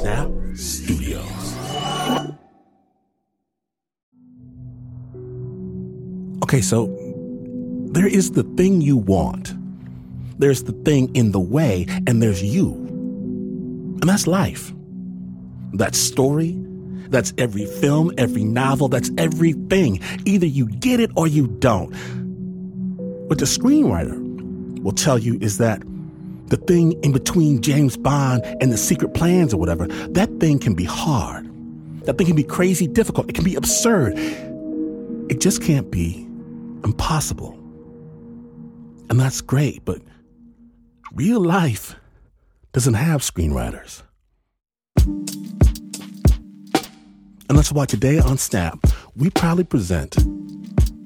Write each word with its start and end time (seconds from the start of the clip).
Snap 0.00 0.30
Studios. 0.54 1.54
Okay, 6.42 6.62
so 6.62 6.86
there 7.92 8.06
is 8.06 8.30
the 8.30 8.44
thing 8.56 8.80
you 8.80 8.96
want, 8.96 9.52
there's 10.38 10.62
the 10.62 10.72
thing 10.84 11.14
in 11.14 11.32
the 11.32 11.40
way, 11.40 11.84
and 12.06 12.22
there's 12.22 12.42
you. 12.42 12.72
And 14.00 14.08
that's 14.08 14.26
life. 14.26 14.72
That's 15.74 15.98
story. 15.98 16.56
That's 17.10 17.34
every 17.36 17.66
film, 17.66 18.10
every 18.16 18.44
novel, 18.44 18.88
that's 18.88 19.10
everything. 19.18 20.00
Either 20.24 20.46
you 20.46 20.66
get 20.66 21.00
it 21.00 21.10
or 21.14 21.26
you 21.26 21.46
don't. 21.46 21.92
What 23.28 23.38
the 23.38 23.44
screenwriter 23.44 24.18
will 24.80 24.92
tell 24.92 25.18
you 25.18 25.36
is 25.42 25.58
that 25.58 25.82
the 26.50 26.56
thing 26.56 26.92
in 27.04 27.12
between 27.12 27.62
James 27.62 27.96
Bond 27.96 28.44
and 28.60 28.72
the 28.72 28.76
secret 28.76 29.14
plans 29.14 29.54
or 29.54 29.56
whatever, 29.56 29.86
that 29.86 30.28
thing 30.40 30.58
can 30.58 30.74
be 30.74 30.84
hard. 30.84 31.46
That 32.04 32.18
thing 32.18 32.26
can 32.26 32.36
be 32.36 32.42
crazy 32.42 32.88
difficult. 32.88 33.30
It 33.30 33.34
can 33.34 33.44
be 33.44 33.54
absurd. 33.54 34.14
It 35.30 35.40
just 35.40 35.62
can't 35.62 35.90
be 35.90 36.26
impossible. 36.84 37.52
And 39.08 39.18
that's 39.18 39.40
great, 39.40 39.84
but 39.84 40.02
real 41.14 41.40
life 41.40 41.94
doesn't 42.72 42.94
have 42.94 43.22
screenwriters. 43.22 44.02
And 47.48 47.58
that's 47.58 47.72
why 47.72 47.86
today 47.86 48.18
on 48.18 48.38
Snap, 48.38 48.78
we 49.14 49.30
proudly 49.30 49.64
present 49.64 50.16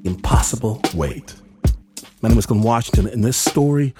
Impossible 0.05 0.81
Weight. 0.95 1.34
My 2.23 2.31
name 2.31 2.39
is 2.39 2.47
Glynn 2.47 2.62
Washington, 2.62 3.06
and 3.09 3.23
this 3.23 3.37
story 3.37 3.95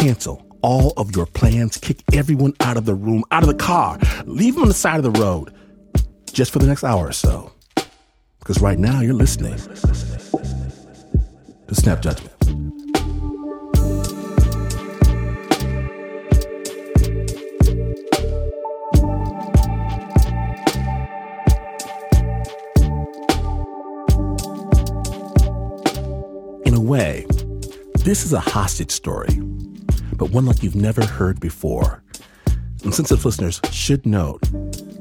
cancel 0.00 0.46
all 0.62 0.94
of 0.96 1.14
your 1.14 1.26
plans, 1.26 1.76
kick 1.76 2.02
everyone 2.14 2.54
out 2.60 2.78
of 2.78 2.86
the 2.86 2.94
room, 2.94 3.22
out 3.30 3.42
of 3.42 3.48
the 3.48 3.54
car, 3.54 3.98
leave 4.24 4.54
them 4.54 4.62
on 4.62 4.68
the 4.68 4.74
side 4.74 4.96
of 4.96 5.12
the 5.12 5.20
road 5.20 5.52
just 6.32 6.50
for 6.52 6.58
the 6.58 6.66
next 6.66 6.84
hour 6.84 7.08
or 7.08 7.12
so. 7.12 7.52
Because 8.38 8.62
right 8.62 8.78
now 8.78 9.00
you're 9.00 9.12
listening 9.12 9.56
to 11.66 11.74
Snap 11.74 12.00
Judgment. 12.00 12.34
In 26.66 26.74
a 26.74 26.80
way, 26.80 27.26
this 28.04 28.24
is 28.24 28.32
a 28.32 28.40
hostage 28.40 28.90
story, 28.90 29.28
but 30.20 30.32
one 30.32 30.44
like 30.44 30.62
you've 30.62 30.76
never 30.76 31.02
heard 31.02 31.40
before. 31.40 32.02
And 32.84 32.94
sensitive 32.94 33.24
listeners 33.24 33.58
should 33.72 34.04
note, 34.04 34.42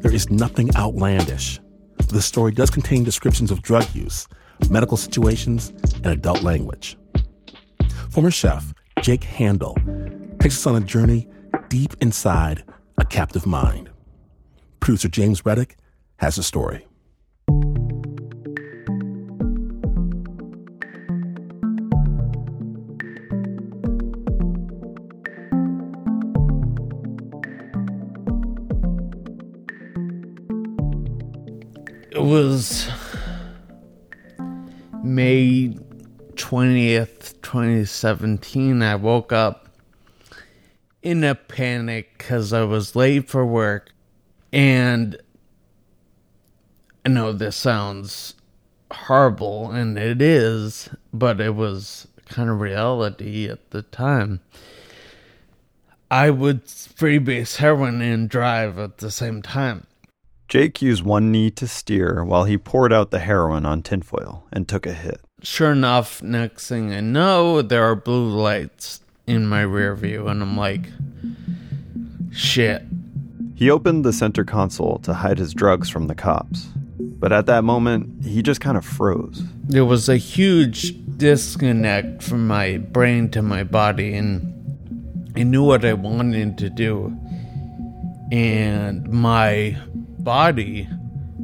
there 0.01 0.13
is 0.13 0.29
nothing 0.29 0.73
outlandish. 0.77 1.59
The 2.07 2.21
story 2.21 2.53
does 2.53 2.69
contain 2.69 3.03
descriptions 3.03 3.51
of 3.51 3.61
drug 3.61 3.93
use, 3.93 4.29
medical 4.69 4.95
situations, 4.95 5.73
and 5.95 6.07
adult 6.07 6.41
language. 6.41 6.97
Former 8.09 8.31
chef 8.31 8.73
Jake 9.01 9.21
Haendel 9.21 9.75
takes 10.39 10.57
us 10.57 10.65
on 10.65 10.81
a 10.81 10.85
journey 10.85 11.27
deep 11.67 11.95
inside 11.99 12.63
a 12.97 13.03
captive 13.03 13.45
mind. 13.45 13.89
Producer 14.79 15.09
James 15.09 15.45
Reddick 15.45 15.75
has 16.19 16.37
the 16.37 16.43
story. 16.43 16.87
Was 32.29 32.87
May 35.03 35.75
20th, 36.35 37.41
2017. 37.41 38.83
I 38.83 38.95
woke 38.95 39.33
up 39.33 39.69
in 41.01 41.23
a 41.23 41.33
panic 41.33 42.19
because 42.19 42.53
I 42.53 42.65
was 42.65 42.95
late 42.95 43.27
for 43.27 43.43
work. 43.43 43.89
And 44.53 45.17
I 47.03 47.09
know 47.09 47.33
this 47.33 47.55
sounds 47.55 48.35
horrible, 48.91 49.71
and 49.71 49.97
it 49.97 50.21
is, 50.21 50.87
but 51.11 51.41
it 51.41 51.55
was 51.55 52.07
kind 52.25 52.51
of 52.51 52.61
reality 52.61 53.49
at 53.49 53.71
the 53.71 53.81
time. 53.81 54.41
I 56.11 56.29
would 56.29 56.65
freebase 56.65 57.55
heroin 57.55 58.03
and 58.03 58.29
drive 58.29 58.77
at 58.77 58.99
the 58.99 59.09
same 59.09 59.41
time. 59.41 59.87
Jake 60.49 60.81
used 60.81 61.03
one 61.03 61.31
knee 61.31 61.51
to 61.51 61.67
steer 61.67 62.23
while 62.23 62.45
he 62.45 62.57
poured 62.57 62.91
out 62.91 63.11
the 63.11 63.19
heroin 63.19 63.67
on 63.67 63.83
tinfoil 63.83 64.43
and 64.51 64.67
took 64.67 64.87
a 64.87 64.93
hit. 64.93 65.21
Sure 65.43 65.71
enough, 65.71 66.23
next 66.23 66.67
thing 66.67 66.91
I 66.91 67.01
know, 67.01 67.61
there 67.61 67.83
are 67.83 67.95
blue 67.95 68.27
lights 68.27 69.01
in 69.27 69.45
my 69.45 69.61
rear 69.61 69.95
view, 69.95 70.27
and 70.27 70.41
I'm 70.41 70.57
like, 70.57 70.89
shit. 72.31 72.81
He 73.53 73.69
opened 73.69 74.03
the 74.03 74.11
center 74.11 74.43
console 74.43 74.97
to 75.03 75.13
hide 75.13 75.37
his 75.37 75.53
drugs 75.53 75.87
from 75.87 76.07
the 76.07 76.15
cops. 76.15 76.67
But 76.97 77.31
at 77.31 77.45
that 77.45 77.63
moment, 77.63 78.25
he 78.25 78.41
just 78.41 78.59
kind 78.59 78.75
of 78.75 78.83
froze. 78.83 79.43
There 79.65 79.85
was 79.85 80.09
a 80.09 80.17
huge 80.17 80.95
disconnect 81.17 82.23
from 82.23 82.47
my 82.47 82.77
brain 82.77 83.29
to 83.31 83.43
my 83.43 83.63
body, 83.63 84.15
and 84.15 85.31
I 85.35 85.43
knew 85.43 85.63
what 85.63 85.85
I 85.85 85.93
wanted 85.93 86.57
to 86.57 86.71
do. 86.71 87.15
And 88.31 89.07
my 89.09 89.77
body 90.23 90.87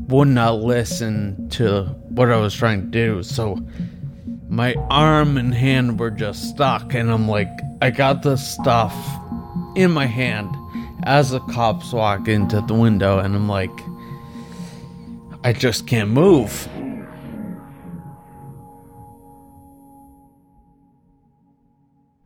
would 0.08 0.28
not 0.28 0.60
listen 0.60 1.50
to 1.50 1.84
what 2.10 2.32
I 2.32 2.38
was 2.38 2.54
trying 2.54 2.82
to 2.82 2.88
do. 2.88 3.24
So 3.24 3.66
my 4.48 4.76
arm 4.90 5.38
and 5.38 5.54
hand 5.54 6.00
were 6.00 6.12
just 6.12 6.50
stuck, 6.50 6.94
and 6.94 7.10
I'm 7.10 7.28
like, 7.28 7.50
I 7.82 7.90
got 7.90 8.22
the 8.22 8.36
stuff 8.36 8.94
in 9.76 9.92
my 9.92 10.06
hand 10.06 10.56
as 11.04 11.32
the 11.32 11.40
cops 11.40 11.92
walk 11.92 12.28
into 12.28 12.62
the 12.62 12.74
window, 12.74 13.20
and 13.20 13.36
I'm 13.36 13.50
like, 13.50 13.72
I 15.44 15.54
just 15.54 15.88
can't 15.88 16.10
move. 16.10 16.68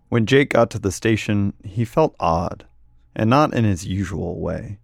When 0.10 0.26
Jake 0.26 0.50
got 0.50 0.72
to 0.72 0.80
the 0.80 0.92
station, 0.92 1.54
he 1.64 1.86
felt 1.86 2.16
odd, 2.20 2.66
and 3.16 3.30
not 3.30 3.54
in 3.54 3.64
his 3.64 3.86
usual 3.86 4.40
way. 4.40 4.80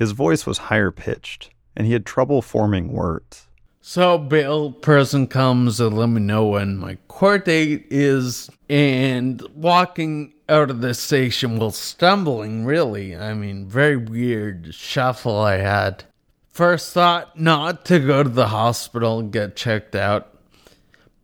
His 0.00 0.12
voice 0.12 0.46
was 0.46 0.56
higher 0.56 0.90
pitched, 0.90 1.50
and 1.76 1.86
he 1.86 1.92
had 1.92 2.06
trouble 2.06 2.40
forming 2.40 2.90
words. 2.90 3.48
So 3.82 4.16
bail 4.16 4.72
person 4.72 5.26
comes 5.26 5.78
and 5.78 5.94
let 5.94 6.08
me 6.08 6.22
know 6.22 6.46
when 6.46 6.78
my 6.78 6.96
court 7.06 7.44
date 7.44 7.86
is 7.90 8.48
and 8.70 9.42
walking 9.54 10.32
out 10.48 10.70
of 10.70 10.80
the 10.80 10.94
station 10.94 11.58
while 11.58 11.70
stumbling 11.70 12.64
really. 12.64 13.14
I 13.14 13.34
mean 13.34 13.68
very 13.68 13.98
weird 13.98 14.74
shuffle 14.74 15.38
I 15.38 15.58
had. 15.58 16.04
First 16.48 16.94
thought 16.94 17.38
not 17.38 17.84
to 17.86 17.98
go 17.98 18.22
to 18.22 18.28
the 18.30 18.48
hospital 18.48 19.18
and 19.18 19.30
get 19.30 19.54
checked 19.54 19.94
out, 19.94 20.34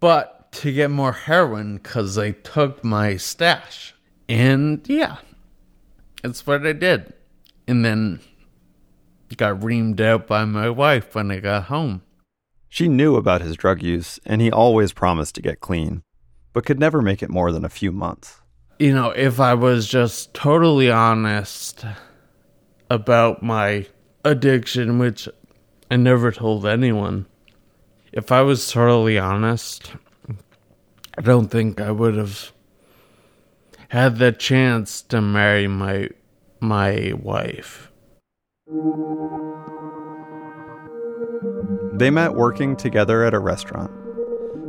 but 0.01 0.53
to 0.53 0.71
get 0.71 0.91
more 0.91 1.13
heroin 1.13 1.79
because 1.79 2.15
they 2.15 2.33
took 2.33 2.85
my 2.85 3.17
stash. 3.17 3.95
And 4.29 4.87
yeah, 4.87 5.17
that's 6.23 6.47
what 6.47 6.67
I 6.67 6.75
did. 6.75 7.15
And 7.67 7.83
then 7.83 8.21
got 9.35 9.61
reamed 9.61 10.01
out 10.01 10.29
by 10.29 10.45
my 10.45 10.71
wife 10.71 11.15
when 11.15 11.33
I 11.33 11.41
got 11.41 11.65
home. 11.65 12.03
She 12.69 12.89
knew 12.89 13.17
about 13.17 13.41
his 13.41 13.57
drug 13.57 13.83
use, 13.83 14.21
and 14.25 14.41
he 14.41 14.51
always 14.53 14.93
promised 14.93 15.35
to 15.35 15.43
get 15.43 15.61
clean, 15.61 16.03
but 16.53 16.67
could 16.67 16.79
never 16.79 17.03
make 17.03 17.23
it 17.23 17.31
more 17.31 17.51
than 17.51 17.65
a 17.65 17.71
few 17.71 17.91
months. 17.91 18.41
You 18.79 18.95
know, 18.95 19.11
if 19.11 19.41
I 19.41 19.55
was 19.55 19.89
just 19.89 20.35
totally 20.35 20.91
honest 20.91 21.85
about 22.91 23.43
my 23.43 23.87
addiction, 24.25 24.99
which 24.99 25.29
I 25.91 25.97
never 25.97 26.31
told 26.31 26.67
anyone, 26.67 27.27
if 28.13 28.31
I 28.31 28.43
was 28.43 28.71
totally 28.71 29.19
honest, 29.19 29.93
I 31.17 31.23
don't 31.23 31.49
think 31.49 31.81
I 31.81 31.91
would 31.91 32.17
have 32.17 32.53
had 33.89 34.19
the 34.19 34.33
chance 34.33 35.01
to 35.03 35.21
marry 35.21 35.69
my 35.69 36.11
my 36.61 37.13
wife. 37.19 37.91
They 41.93 42.11
met 42.11 42.35
working 42.35 42.75
together 42.75 43.23
at 43.23 43.33
a 43.33 43.39
restaurant. 43.39 43.93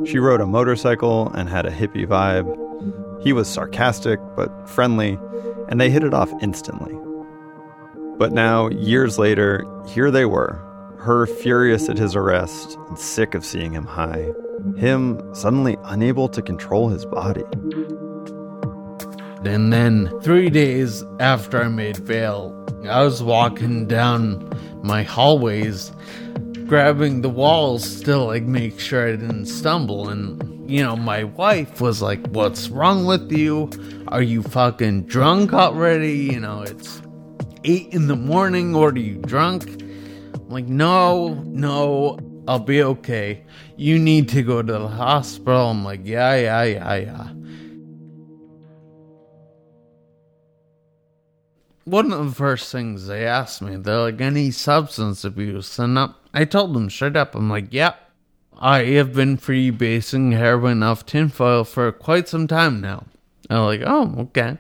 She 0.06 0.20
rode 0.20 0.40
a 0.40 0.46
motorcycle 0.46 1.30
and 1.34 1.50
had 1.50 1.66
a 1.66 1.72
hippie 1.72 2.06
vibe. 2.06 3.24
He 3.24 3.34
was 3.34 3.48
sarcastic 3.48 4.20
but 4.36 4.70
friendly, 4.70 5.18
and 5.68 5.82
they 5.82 5.90
hit 5.90 6.04
it 6.04 6.14
off 6.14 6.32
instantly. 6.44 6.96
But 8.20 8.34
now, 8.34 8.70
years 8.70 9.18
later, 9.18 9.66
here 9.88 10.12
they 10.12 10.26
were, 10.26 10.62
her 11.00 11.26
furious 11.26 11.90
at 11.90 11.98
his 11.98 12.16
arrest 12.16 12.78
and 12.90 13.00
sick 13.00 13.34
of 13.34 13.44
seeing 13.44 13.72
him 13.72 13.88
high, 13.88 14.32
him 14.78 15.34
suddenly 15.34 15.76
unable 15.86 16.30
to 16.30 16.44
control 16.44 16.90
his 16.90 17.04
body. 17.06 17.44
And 19.46 19.72
then 19.72 20.12
three 20.22 20.50
days 20.50 21.04
after 21.20 21.62
I 21.62 21.68
made 21.68 22.06
bail, 22.06 22.54
I 22.90 23.04
was 23.04 23.22
walking 23.22 23.86
down 23.86 24.50
my 24.84 25.04
hallways, 25.04 25.92
grabbing 26.66 27.22
the 27.22 27.30
walls 27.30 28.02
to 28.02 28.18
like 28.18 28.44
make 28.44 28.80
sure 28.80 29.08
I 29.08 29.12
didn't 29.12 29.46
stumble. 29.46 30.10
And, 30.10 30.70
you 30.70 30.84
know, 30.84 30.96
my 30.96 31.24
wife 31.24 31.80
was 31.80 32.02
like, 32.02 32.26
What's 32.28 32.70
wrong 32.70 33.06
with 33.06 33.32
you? 33.32 33.70
Are 34.08 34.22
you 34.22 34.42
fucking 34.42 35.04
drunk 35.04 35.54
already? 35.54 36.14
You 36.14 36.40
know, 36.40 36.64
it's 36.64 37.02
eight 37.64 37.94
in 37.94 38.08
the 38.08 38.16
morning. 38.16 38.76
Or 38.76 38.90
are 38.90 38.98
you 38.98 39.16
drunk? 39.18 39.70
I'm 39.70 40.50
like, 40.50 40.68
No, 40.68 41.36
no, 41.46 42.20
I'll 42.48 42.60
be 42.60 42.82
okay. 42.82 43.46
You 43.76 44.00
need 44.00 44.30
to 44.30 44.42
go 44.42 44.62
to 44.62 44.74
the 44.74 44.88
hospital. 44.88 45.70
I'm 45.70 45.86
like, 45.86 46.02
Yeah, 46.04 46.36
yeah, 46.36 46.64
yeah, 46.64 46.96
yeah. 46.96 47.28
One 51.88 52.12
of 52.12 52.26
the 52.26 52.36
first 52.36 52.70
things 52.70 53.08
they 53.08 53.26
asked 53.26 53.62
me, 53.62 53.78
they're 53.78 53.98
like, 53.98 54.20
any 54.20 54.52
substance 54.52 55.24
abuse? 55.24 55.80
And 55.80 55.98
I, 55.98 56.10
I 56.34 56.44
told 56.44 56.74
them 56.74 56.90
straight 56.90 57.16
up, 57.16 57.34
I'm 57.34 57.50
like, 57.50 57.72
yep, 57.72 57.96
yeah, 57.96 58.60
I 58.60 58.84
have 58.96 59.14
been 59.14 59.38
freebasing 59.38 60.34
heroin 60.34 60.84
off 60.84 61.06
tinfoil 61.06 61.64
for 61.64 61.92
quite 61.94 62.28
some 62.28 62.48
time 62.48 62.82
now. 62.82 63.06
I'm 63.50 63.64
like, 63.64 63.82
oh, 63.86 64.16
okay. 64.20 64.58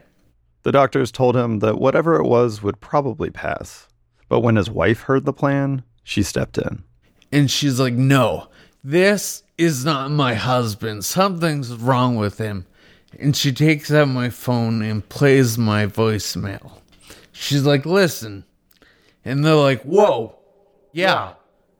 The 0.63 0.71
doctors 0.71 1.11
told 1.11 1.35
him 1.35 1.59
that 1.59 1.79
whatever 1.79 2.15
it 2.15 2.25
was 2.25 2.63
would 2.63 2.79
probably 2.79 3.29
pass. 3.29 3.87
But 4.29 4.39
when 4.39 4.55
his 4.55 4.69
wife 4.69 5.01
heard 5.01 5.25
the 5.25 5.33
plan, 5.33 5.83
she 6.03 6.23
stepped 6.23 6.57
in. 6.57 6.83
And 7.31 7.51
she's 7.51 7.79
like, 7.79 7.93
no, 7.93 8.47
this 8.83 9.43
is 9.57 9.83
not 9.83 10.11
my 10.11 10.33
husband. 10.35 11.03
Something's 11.03 11.73
wrong 11.73 12.15
with 12.15 12.37
him. 12.37 12.65
And 13.19 13.35
she 13.35 13.51
takes 13.51 13.91
out 13.91 14.07
my 14.07 14.29
phone 14.29 14.81
and 14.81 15.07
plays 15.09 15.57
my 15.57 15.87
voicemail. 15.87 16.71
She's 17.39 17.63
like, 17.63 17.85
listen. 17.85 18.45
And 19.23 19.45
they're 19.45 19.55
like, 19.55 19.83
whoa, 19.83 20.35
yeah, 20.91 21.33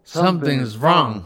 something 0.03 0.59
is 0.59 0.77
wrong. 0.77 1.25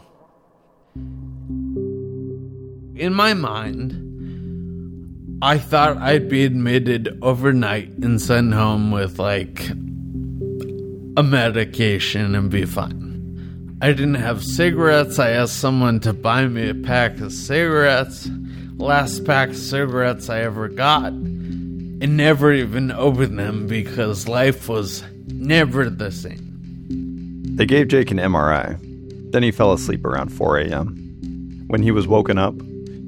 In 2.96 3.12
my 3.12 3.34
mind, 3.34 5.38
I 5.42 5.58
thought 5.58 5.98
I'd 5.98 6.30
be 6.30 6.44
admitted 6.44 7.18
overnight 7.20 7.90
and 7.98 8.20
sent 8.20 8.54
home 8.54 8.90
with 8.90 9.18
like 9.18 9.68
a 11.16 11.22
medication 11.22 12.34
and 12.34 12.50
be 12.50 12.64
fine. 12.64 13.76
I 13.82 13.88
didn't 13.88 14.14
have 14.14 14.42
cigarettes. 14.42 15.18
I 15.18 15.30
asked 15.30 15.58
someone 15.58 16.00
to 16.00 16.12
buy 16.12 16.46
me 16.46 16.70
a 16.70 16.74
pack 16.74 17.20
of 17.20 17.32
cigarettes. 17.32 18.30
Last 18.76 19.24
pack 19.24 19.50
of 19.50 19.56
cigarettes 19.56 20.30
I 20.30 20.40
ever 20.40 20.68
got 20.68 21.12
and 22.02 22.16
never 22.16 22.52
even 22.52 22.90
opened 22.90 23.38
them 23.38 23.68
because 23.68 24.26
life 24.26 24.68
was 24.68 25.04
never 25.28 25.88
the 25.88 26.10
same. 26.10 26.48
They 27.56 27.64
gave 27.64 27.88
Jake 27.88 28.10
an 28.10 28.18
MRI. 28.18 28.76
Then 29.30 29.44
he 29.44 29.52
fell 29.52 29.72
asleep 29.72 30.04
around 30.04 30.30
4 30.30 30.58
a.m. 30.58 31.64
When 31.68 31.80
he 31.80 31.92
was 31.92 32.08
woken 32.08 32.38
up, 32.38 32.54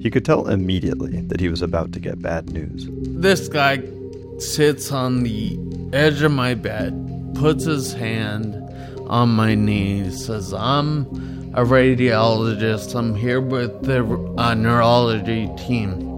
he 0.00 0.10
could 0.10 0.24
tell 0.24 0.48
immediately 0.48 1.22
that 1.22 1.40
he 1.40 1.48
was 1.48 1.60
about 1.60 1.92
to 1.92 1.98
get 1.98 2.22
bad 2.22 2.50
news. 2.50 2.86
This 2.90 3.48
guy 3.48 3.82
sits 4.38 4.92
on 4.92 5.24
the 5.24 5.58
edge 5.92 6.22
of 6.22 6.30
my 6.30 6.54
bed, 6.54 6.94
puts 7.34 7.64
his 7.64 7.92
hand 7.92 8.54
on 9.08 9.30
my 9.30 9.56
knee, 9.56 10.08
says, 10.10 10.54
I'm 10.54 11.06
a 11.54 11.64
radiologist. 11.64 12.94
I'm 12.94 13.14
here 13.14 13.40
with 13.40 13.82
the 13.82 14.04
uh, 14.38 14.54
neurology 14.54 15.50
team. 15.56 16.13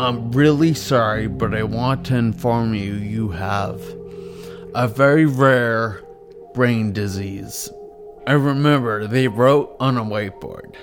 I'm 0.00 0.32
really 0.32 0.74
sorry, 0.74 1.28
but 1.28 1.54
I 1.54 1.62
want 1.62 2.06
to 2.06 2.16
inform 2.16 2.74
you 2.74 2.94
you 2.94 3.28
have 3.28 3.80
a 4.74 4.88
very 4.88 5.24
rare 5.24 6.02
brain 6.52 6.92
disease. 6.92 7.70
I 8.26 8.32
remember 8.32 9.06
they 9.06 9.28
wrote 9.28 9.76
on 9.78 9.96
a 9.96 10.02
whiteboard 10.02 10.74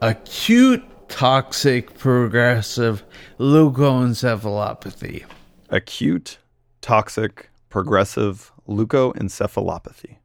acute 0.00 0.82
toxic 1.08 1.98
progressive 1.98 3.04
leukoencephalopathy. 3.38 5.24
Acute 5.68 6.38
toxic 6.80 7.50
progressive 7.68 8.52
leukoencephalopathy. 8.66 10.16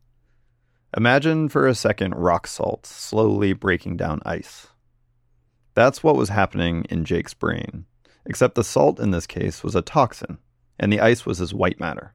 Imagine 0.95 1.49
for 1.49 1.67
a 1.67 1.75
second 1.75 2.15
rock 2.15 2.47
salt 2.47 2.85
slowly 2.85 3.51
breaking 3.51 3.97
down 3.97 4.21
ice. 4.25 4.67
That's 5.73 6.01
what 6.01 6.15
was 6.15 6.29
happening 6.29 6.85
in 6.89 7.03
Jake's 7.03 7.33
brain 7.33 7.85
except 8.29 8.53
the 8.53 8.63
salt 8.63 8.99
in 8.99 9.09
this 9.09 9.25
case 9.25 9.63
was 9.63 9.75
a 9.75 9.81
toxin, 9.81 10.37
and 10.79 10.93
the 10.93 11.01
ice 11.01 11.25
was 11.25 11.39
his 11.39 11.53
white 11.53 11.79
matter. 11.79 12.13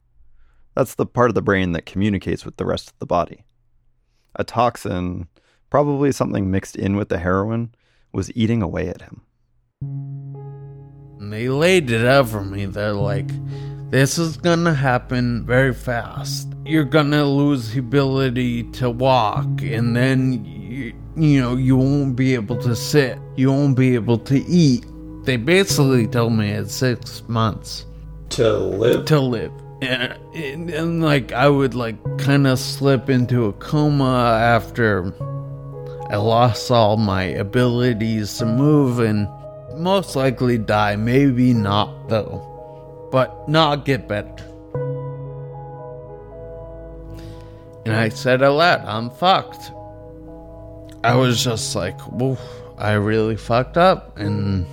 That's 0.76 0.94
the 0.94 1.06
part 1.06 1.28
of 1.28 1.34
the 1.34 1.42
brain 1.42 1.72
that 1.72 1.86
communicates 1.86 2.44
with 2.44 2.56
the 2.56 2.64
rest 2.64 2.88
of 2.88 2.98
the 3.00 3.06
body. 3.06 3.44
A 4.36 4.44
toxin, 4.44 5.26
probably 5.70 6.12
something 6.12 6.52
mixed 6.52 6.76
in 6.76 6.96
with 6.96 7.08
the 7.08 7.18
heroin, 7.18 7.74
was 8.12 8.30
eating 8.36 8.62
away 8.62 8.88
at 8.88 9.02
him. 9.02 9.22
They 11.18 11.48
laid 11.48 11.90
it 11.90 12.06
out 12.06 12.28
for 12.28 12.44
me. 12.44 12.66
They're 12.66 12.92
like, 12.92 13.30
this 13.90 14.16
is 14.16 14.36
gonna 14.36 14.74
happen 14.74 15.44
very 15.44 15.74
fast. 15.74 16.48
You're 16.64 16.84
gonna 16.84 17.24
lose 17.24 17.72
the 17.72 17.80
ability 17.80 18.64
to 18.72 18.88
walk, 18.88 19.62
and 19.62 19.96
then 19.96 20.44
you, 20.44 20.94
you 21.16 21.40
know 21.40 21.56
you 21.56 21.76
won't 21.76 22.14
be 22.14 22.34
able 22.34 22.56
to 22.58 22.76
sit. 22.76 23.18
You 23.36 23.50
won't 23.50 23.76
be 23.76 23.94
able 23.96 24.18
to 24.18 24.36
eat 24.44 24.84
they 25.24 25.36
basically 25.36 26.06
told 26.06 26.32
me 26.34 26.50
it's 26.50 26.74
six 26.74 27.22
months 27.28 27.86
to 28.30 28.58
live. 28.58 29.04
To 29.06 29.20
live. 29.20 29.52
And, 29.82 30.18
and, 30.34 30.70
and 30.70 31.02
like 31.02 31.32
I 31.32 31.48
would 31.48 31.74
like 31.74 31.96
kind 32.18 32.46
of 32.46 32.58
slip 32.58 33.10
into 33.10 33.46
a 33.46 33.52
coma 33.54 34.38
after 34.40 35.12
I 36.10 36.16
lost 36.16 36.70
all 36.70 36.96
my 36.96 37.22
abilities 37.22 38.38
to 38.38 38.46
move 38.46 39.00
and 39.00 39.28
most 39.76 40.16
likely 40.16 40.58
die. 40.58 40.96
Maybe 40.96 41.52
not 41.52 42.08
though, 42.08 43.08
but 43.10 43.48
not 43.48 43.84
get 43.84 44.08
better. 44.08 44.44
And 47.86 47.94
I 47.94 48.08
said 48.08 48.42
out 48.42 48.56
loud, 48.56 48.80
I'm 48.86 49.10
fucked. 49.10 49.70
I 51.02 51.14
was 51.16 51.44
just 51.44 51.76
like, 51.76 52.00
whoa, 52.00 52.38
I 52.78 52.92
really 52.92 53.36
fucked 53.36 53.76
up 53.76 54.18
and 54.18 54.66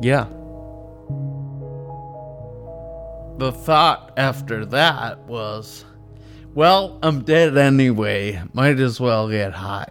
yeah. 0.00 0.26
The 3.38 3.52
thought 3.52 4.12
after 4.16 4.66
that 4.66 5.18
was, 5.20 5.84
well, 6.54 6.98
I'm 7.02 7.22
dead 7.22 7.56
anyway. 7.56 8.42
Might 8.52 8.80
as 8.80 9.00
well 9.00 9.28
get 9.28 9.54
high. 9.54 9.88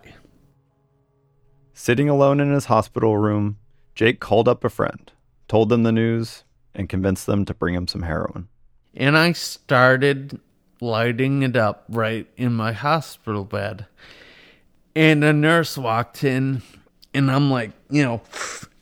Sitting 1.74 2.10
alone 2.10 2.39
in 2.39 2.51
his 2.51 2.66
hospital 2.66 3.18
room, 3.18 3.58
Jake 3.96 4.20
called 4.20 4.48
up 4.48 4.63
a 4.63 4.70
friend, 4.70 5.12
told 5.48 5.70
them 5.70 5.84
the 5.84 5.92
news, 5.92 6.44
and 6.75 6.89
convinced 6.89 7.25
them 7.25 7.46
to 7.46 7.54
bring 7.54 7.74
him 7.74 7.88
some 7.88 8.04
heroin. 8.04 8.50
And 8.94 9.18
I 9.18 9.32
started 9.32 10.39
lighting 10.82 11.44
it 11.44 11.56
up 11.56 11.86
right 11.89 12.28
in 12.38 12.54
my 12.54 12.74
hospital 12.74 13.46
bed. 13.46 13.86
And 14.96 15.24
a 15.24 15.34
nurse 15.34 15.78
walked 15.78 16.24
in, 16.24 16.62
and 17.13 17.32
I'm 17.32 17.50
like, 17.50 17.72
you 17.89 18.04
know, 18.04 18.22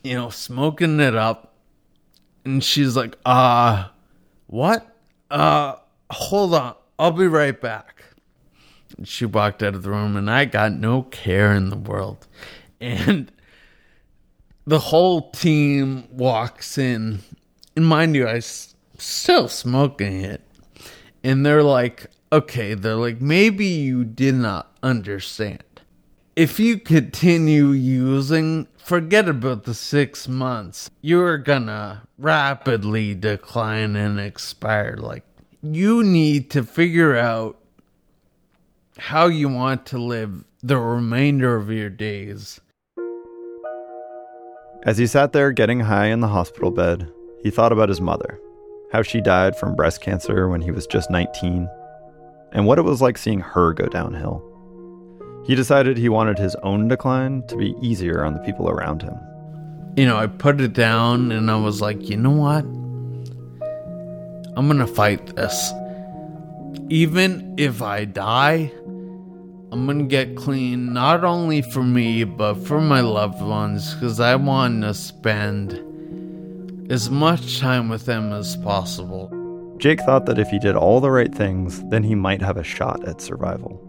you 0.03 0.13
know, 0.13 0.29
smoking 0.29 0.99
it 0.99 1.15
up. 1.15 1.53
And 2.45 2.63
she's 2.63 2.95
like, 2.95 3.17
uh, 3.25 3.87
what? 4.47 4.95
Uh, 5.29 5.75
hold 6.09 6.53
on. 6.53 6.75
I'll 6.97 7.11
be 7.11 7.27
right 7.27 7.59
back. 7.59 8.03
And 8.97 9.07
she 9.07 9.25
walked 9.25 9.61
out 9.61 9.75
of 9.75 9.83
the 9.83 9.89
room, 9.89 10.15
and 10.15 10.31
I 10.31 10.45
got 10.45 10.71
no 10.71 11.03
care 11.03 11.53
in 11.53 11.69
the 11.69 11.77
world. 11.77 12.25
And 12.79 13.31
the 14.65 14.79
whole 14.79 15.31
team 15.31 16.07
walks 16.11 16.77
in. 16.77 17.19
And 17.75 17.85
mind 17.85 18.15
you, 18.15 18.27
I 18.27 18.37
s- 18.37 18.75
still 18.97 19.47
smoking 19.47 20.21
it. 20.21 20.41
And 21.23 21.45
they're 21.45 21.63
like, 21.63 22.07
okay, 22.31 22.73
they're 22.73 22.95
like, 22.95 23.21
maybe 23.21 23.65
you 23.65 24.03
did 24.05 24.35
not 24.35 24.75
understand. 24.81 25.63
If 26.37 26.59
you 26.59 26.77
continue 26.77 27.71
using 27.71 28.67
forget 28.77 29.27
about 29.27 29.63
the 29.63 29.73
six 29.73 30.27
months. 30.27 30.91
You're 31.01 31.39
gonna 31.39 32.03
rapidly 32.19 33.15
decline 33.15 33.95
and 33.95 34.19
expire. 34.19 34.97
Like, 34.99 35.23
you 35.63 36.03
need 36.03 36.51
to 36.51 36.61
figure 36.61 37.17
out 37.17 37.57
how 38.99 39.25
you 39.25 39.49
want 39.49 39.87
to 39.87 39.97
live 39.97 40.45
the 40.61 40.77
remainder 40.77 41.55
of 41.55 41.71
your 41.71 41.89
days. 41.89 42.61
As 44.83 44.99
he 44.99 45.07
sat 45.07 45.33
there 45.33 45.51
getting 45.51 45.79
high 45.79 46.05
in 46.05 46.19
the 46.19 46.27
hospital 46.27 46.69
bed, 46.69 47.11
he 47.41 47.49
thought 47.49 47.73
about 47.73 47.89
his 47.89 47.99
mother, 47.99 48.39
how 48.91 49.01
she 49.01 49.21
died 49.21 49.57
from 49.57 49.75
breast 49.75 50.01
cancer 50.01 50.47
when 50.47 50.61
he 50.61 50.69
was 50.69 50.85
just 50.85 51.09
19, 51.09 51.67
and 52.51 52.67
what 52.67 52.77
it 52.77 52.83
was 52.83 53.01
like 53.01 53.17
seeing 53.17 53.39
her 53.39 53.73
go 53.73 53.87
downhill. 53.87 54.46
He 55.47 55.55
decided 55.55 55.97
he 55.97 56.09
wanted 56.09 56.37
his 56.37 56.55
own 56.61 56.89
decline 56.89 57.41
to 57.47 57.55
be 57.55 57.73
easier 57.81 58.25
on 58.25 58.33
the 58.33 58.41
people 58.41 58.69
around 58.69 59.01
him. 59.01 59.17
you 59.95 60.05
know, 60.05 60.17
I 60.17 60.27
put 60.27 60.61
it 60.61 60.73
down 60.73 61.31
and 61.31 61.49
I 61.49 61.55
was 61.55 61.81
like, 61.81 62.09
you 62.09 62.17
know 62.17 62.31
what? 62.31 62.63
I'm 64.55 64.67
gonna 64.67 64.85
fight 64.85 65.35
this. 65.35 65.71
Even 66.89 67.55
if 67.57 67.81
I 67.81 68.05
die, 68.05 68.71
I'm 69.71 69.85
gonna 69.87 70.03
get 70.03 70.35
clean, 70.35 70.93
not 70.93 71.23
only 71.23 71.61
for 71.61 71.81
me, 71.81 72.25
but 72.25 72.55
for 72.55 72.81
my 72.81 73.01
loved 73.01 73.41
ones, 73.41 73.93
because 73.95 74.19
I 74.19 74.35
want 74.35 74.81
to 74.83 74.93
spend 74.93 75.71
as 76.91 77.09
much 77.09 77.59
time 77.59 77.87
with 77.87 78.05
them 78.05 78.33
as 78.33 78.57
possible. 78.57 79.31
Jake 79.77 80.01
thought 80.01 80.25
that 80.25 80.39
if 80.39 80.49
he 80.49 80.59
did 80.59 80.75
all 80.75 80.99
the 80.99 81.11
right 81.11 81.33
things, 81.33 81.83
then 81.85 82.03
he 82.03 82.15
might 82.15 82.41
have 82.41 82.57
a 82.57 82.63
shot 82.63 83.07
at 83.07 83.21
survival. 83.21 83.86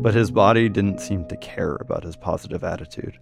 But 0.00 0.14
his 0.14 0.30
body 0.30 0.68
didn't 0.68 1.00
seem 1.00 1.26
to 1.26 1.36
care 1.36 1.74
about 1.74 2.04
his 2.04 2.14
positive 2.14 2.62
attitude. 2.62 3.18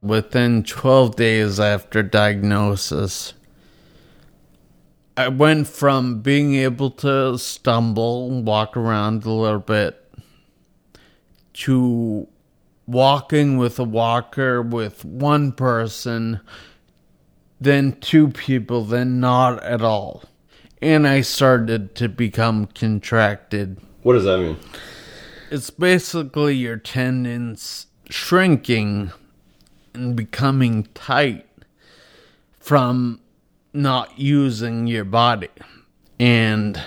Within 0.00 0.62
12 0.62 1.14
days 1.14 1.60
after 1.60 2.02
diagnosis, 2.02 3.34
I 5.16 5.28
went 5.28 5.66
from 5.66 6.20
being 6.20 6.54
able 6.54 6.90
to 6.92 7.38
stumble, 7.38 8.42
walk 8.42 8.76
around 8.76 9.24
a 9.24 9.30
little 9.30 9.58
bit, 9.58 10.02
to 11.54 12.28
walking 12.86 13.56
with 13.56 13.78
a 13.78 13.84
walker 13.84 14.62
with 14.62 15.04
one 15.04 15.52
person, 15.52 16.40
then 17.60 17.98
two 18.00 18.28
people, 18.28 18.84
then 18.84 19.20
not 19.20 19.62
at 19.62 19.82
all. 19.82 20.22
And 20.86 21.04
I 21.04 21.22
started 21.22 21.96
to 21.96 22.08
become 22.08 22.66
contracted. 22.66 23.80
What 24.04 24.12
does 24.12 24.22
that 24.22 24.38
mean? 24.38 24.56
It's 25.50 25.68
basically 25.68 26.54
your 26.54 26.76
tendons 26.76 27.88
shrinking 28.08 29.10
and 29.94 30.14
becoming 30.14 30.84
tight 30.94 31.48
from 32.60 33.18
not 33.72 34.16
using 34.16 34.86
your 34.86 35.02
body. 35.02 35.48
And 36.20 36.80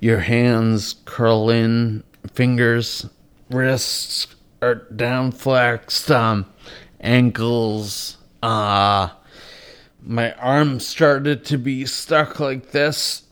your 0.00 0.20
hands 0.20 0.94
curl 1.04 1.50
in, 1.50 2.04
fingers, 2.32 3.10
wrists 3.50 4.26
are 4.62 4.76
down 4.76 5.32
flexed, 5.32 6.10
um, 6.10 6.46
ankles, 6.98 8.16
uh, 8.42 9.10
my 10.04 10.32
arm 10.34 10.80
started 10.80 11.44
to 11.46 11.58
be 11.58 11.86
stuck 11.86 12.40
like 12.40 12.72
this 12.72 13.22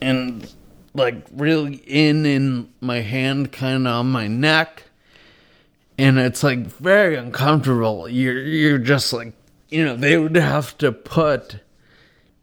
and 0.00 0.52
like 0.94 1.26
really 1.32 1.76
in 1.86 2.26
in 2.26 2.68
my 2.80 3.00
hand 3.00 3.52
kind 3.52 3.86
of 3.86 3.94
on 3.94 4.10
my 4.10 4.26
neck. 4.26 4.84
And 5.96 6.18
it's 6.18 6.42
like 6.42 6.66
very 6.66 7.16
uncomfortable. 7.16 8.08
You're 8.08 8.42
you're 8.42 8.78
just 8.78 9.12
like 9.12 9.32
you 9.68 9.84
know 9.84 9.96
they 9.96 10.16
would 10.16 10.36
have 10.36 10.76
to 10.78 10.92
put 10.92 11.60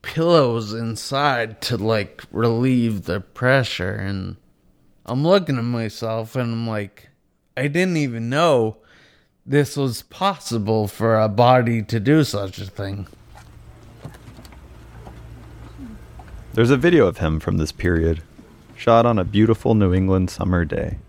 pillows 0.02 0.74
inside 0.74 1.62
to 1.62 1.78
like 1.78 2.24
relieve 2.32 3.04
the 3.04 3.20
pressure. 3.20 3.94
And 3.94 4.38
I'm 5.06 5.24
looking 5.24 5.58
at 5.58 5.64
myself 5.64 6.36
and 6.36 6.52
I'm 6.52 6.68
like 6.68 7.10
I 7.58 7.68
didn't 7.68 7.98
even 7.98 8.30
know 8.30 8.78
this 9.46 9.78
was 9.78 10.02
possible 10.02 10.88
for 10.88 11.20
a 11.20 11.30
body 11.30 11.82
to 11.84 12.00
do 12.00 12.24
such 12.24 12.58
a 12.58 12.66
thing. 12.66 13.08
There's 16.56 16.72
a 16.72 16.78
video 16.78 17.06
of 17.06 17.18
him 17.18 17.42
from 17.42 17.58
this 17.58 17.74
period, 17.74 18.24
shot 18.78 19.06
on 19.06 19.20
a 19.20 19.26
beautiful 19.26 19.76
New 19.76 19.94
England 19.94 20.30
summer 20.30 20.64
day. 20.64 21.00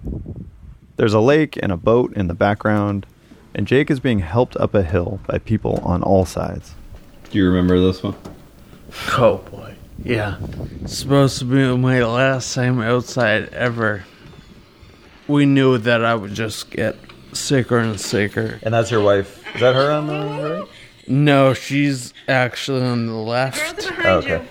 There's 0.97 1.15
a 1.15 1.21
lake 1.21 1.57
and 1.63 1.71
a 1.71 1.77
boat 1.77 2.13
in 2.15 2.27
the 2.27 2.35
background, 2.35 3.07
and 3.55 3.65
Jake 3.65 3.89
is 3.89 4.01
being 4.01 4.19
helped 4.19 4.57
up 4.57 4.75
a 4.75 4.83
hill 4.83 5.21
by 5.29 5.39
people 5.39 5.79
on 5.85 6.03
all 6.03 6.25
sides. 6.25 6.75
Do 7.31 7.39
you 7.39 7.47
remember 7.47 7.79
this 7.79 8.03
one? 8.03 8.17
Oh 9.13 9.37
boy. 9.53 9.77
Yeah. 10.03 10.39
It's 10.83 10.99
supposed 10.99 11.39
to 11.39 11.45
be 11.45 11.77
my 11.77 12.03
last 12.05 12.53
time 12.53 12.81
outside 12.81 13.51
ever. 13.51 14.05
We 15.29 15.47
knew 15.47 15.79
that 15.79 16.05
I 16.05 16.17
would 16.17 16.35
just 16.35 16.73
get 16.73 16.97
sicker 17.35 17.79
and 17.79 18.01
sicker. 18.01 18.59
And 18.65 18.75
that's 18.75 18.91
your 18.91 19.01
wife. 19.01 19.47
Is 19.55 19.61
that 19.61 19.77
her 19.77 19.93
on 19.93 20.09
the 20.09 20.59
right? 20.59 20.69
No, 21.07 21.55
she's 21.55 22.13
actually 22.27 22.83
on 22.83 23.07
the 23.07 23.13
left. 23.13 23.89
Oh, 24.05 24.19
okay. 24.19 24.45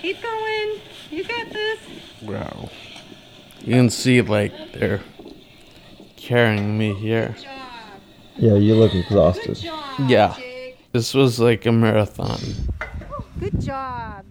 Keep 0.00 0.22
going. 0.22 0.80
You 1.10 1.18
got 1.30 1.52
this. 1.52 1.78
Wow. 2.22 2.70
You 3.60 3.74
can 3.74 3.90
see 3.90 4.20
like 4.22 4.52
they're 4.72 5.00
carrying 6.16 6.78
me 6.78 6.94
here. 6.94 7.34
Yeah, 8.36 8.54
you 8.54 8.74
look 8.74 8.94
exhausted. 8.94 9.56
Job. 9.56 10.08
Yeah. 10.08 10.34
Jake. 10.36 10.76
This 10.92 11.14
was 11.14 11.38
like 11.38 11.66
a 11.66 11.72
marathon. 11.72 12.40
Oh, 12.80 13.24
good 13.38 13.60
job. 13.60 14.24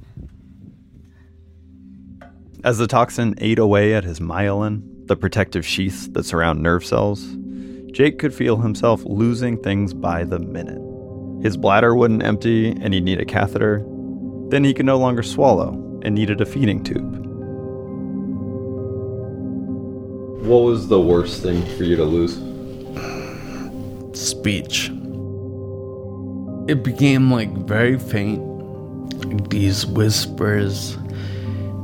As 2.63 2.77
the 2.77 2.87
toxin 2.87 3.35
ate 3.37 3.59
away 3.59 3.93
at 3.93 4.03
his 4.03 4.19
myelin, 4.19 5.07
the 5.07 5.15
protective 5.15 5.65
sheaths 5.65 6.07
that 6.09 6.25
surround 6.25 6.61
nerve 6.61 6.85
cells, 6.85 7.25
Jake 7.91 8.19
could 8.19 8.33
feel 8.33 8.57
himself 8.57 9.01
losing 9.05 9.61
things 9.61 9.93
by 9.93 10.23
the 10.23 10.39
minute. 10.39 10.81
His 11.43 11.55
bladder 11.55 11.95
wouldn't 11.95 12.23
empty 12.23 12.71
and 12.71 12.93
he'd 12.93 13.03
need 13.03 13.21
a 13.21 13.25
catheter. 13.25 13.85
Then 14.49 14.63
he 14.63 14.73
could 14.73 14.85
no 14.85 14.97
longer 14.97 15.23
swallow 15.23 15.85
and 16.03 16.15
needed 16.15 16.41
a 16.41 16.45
feeding 16.45 16.83
tube. 16.83 17.25
What 20.45 20.63
was 20.63 20.87
the 20.87 20.99
worst 20.99 21.43
thing 21.43 21.65
for 21.77 21.83
you 21.83 21.95
to 21.95 22.03
lose? 22.03 22.35
Speech. 24.19 24.89
It 26.67 26.83
became 26.83 27.31
like 27.31 27.51
very 27.67 27.99
faint. 27.99 29.49
These 29.49 29.85
whispers. 29.85 30.97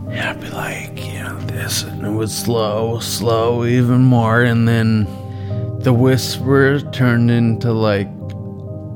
And 0.09 0.19
I'd 0.19 0.41
be 0.41 0.49
like, 0.49 1.05
you 1.05 1.19
know, 1.19 1.39
this, 1.41 1.83
and 1.83 2.05
it 2.05 2.11
was 2.11 2.35
slow, 2.35 2.99
slow, 2.99 3.65
even 3.65 4.01
more, 4.01 4.43
and 4.43 4.67
then 4.67 5.05
the 5.79 5.93
whisper 5.93 6.79
turned 6.91 7.29
into 7.29 7.71
like 7.73 8.09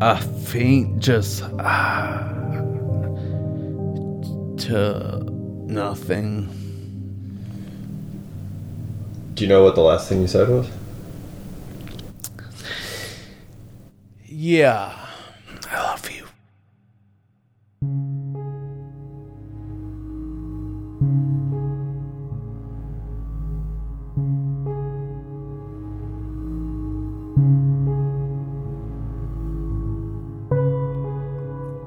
a 0.02 0.20
faint, 0.22 1.00
just 1.00 1.44
ah, 1.60 2.39
to 4.60 5.20
nothing. 5.68 6.48
Do 9.34 9.44
you 9.44 9.50
know 9.50 9.64
what 9.64 9.76
the 9.76 9.82
last 9.82 10.10
thing 10.10 10.22
you 10.22 10.28
said 10.28 10.50
was? 10.50 10.70
Yeah, 14.26 14.94
I 15.70 15.84
love 15.84 16.10
you. 16.12 16.26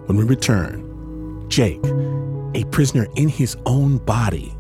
When 0.07 0.17
we 0.17 0.25
return, 0.25 1.47
Jake, 1.49 1.83
a 2.55 2.65
prisoner 2.65 3.07
in 3.17 3.29
his 3.29 3.57
own 3.67 3.99
body, 3.99 4.55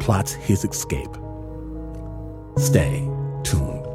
plots 0.00 0.32
his 0.32 0.64
escape. 0.64 1.14
Stay 2.56 3.08
tuned. 3.42 3.86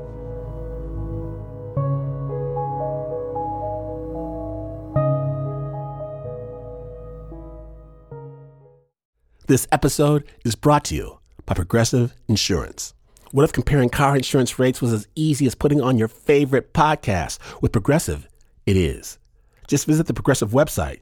This 9.47 9.67
episode 9.71 10.23
is 10.43 10.55
brought 10.55 10.85
to 10.85 10.95
you 10.95 11.19
by 11.45 11.53
Progressive 11.53 12.15
Insurance. 12.27 12.95
What 13.31 13.43
if 13.43 13.53
comparing 13.53 13.89
car 13.89 14.15
insurance 14.15 14.57
rates 14.57 14.81
was 14.81 14.91
as 14.91 15.07
easy 15.13 15.45
as 15.45 15.53
putting 15.53 15.81
on 15.81 15.99
your 15.99 16.07
favorite 16.07 16.73
podcast? 16.73 17.37
With 17.61 17.71
Progressive, 17.71 18.27
it 18.65 18.75
is. 18.75 19.19
Just 19.67 19.85
visit 19.85 20.07
the 20.07 20.13
Progressive 20.13 20.51
website 20.51 21.01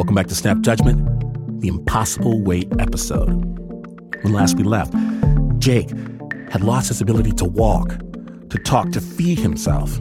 Welcome 0.00 0.14
back 0.14 0.28
to 0.28 0.34
Snap 0.34 0.60
Judgment, 0.60 1.60
the 1.60 1.68
impossible 1.68 2.40
weight 2.40 2.72
episode. 2.78 3.34
When 4.22 4.32
last 4.32 4.56
we 4.56 4.64
left, 4.64 4.94
Jake 5.58 5.90
had 6.50 6.64
lost 6.64 6.88
his 6.88 7.02
ability 7.02 7.32
to 7.32 7.44
walk, 7.44 7.98
to 8.48 8.58
talk, 8.64 8.92
to 8.92 9.00
feed 9.02 9.38
himself. 9.38 9.98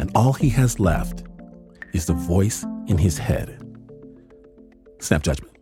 And 0.00 0.10
all 0.16 0.32
he 0.32 0.48
has 0.48 0.80
left 0.80 1.22
is 1.92 2.06
the 2.06 2.14
voice 2.14 2.64
in 2.88 2.98
his 2.98 3.18
head. 3.18 3.56
Snap 4.98 5.22
judgment. 5.22 5.54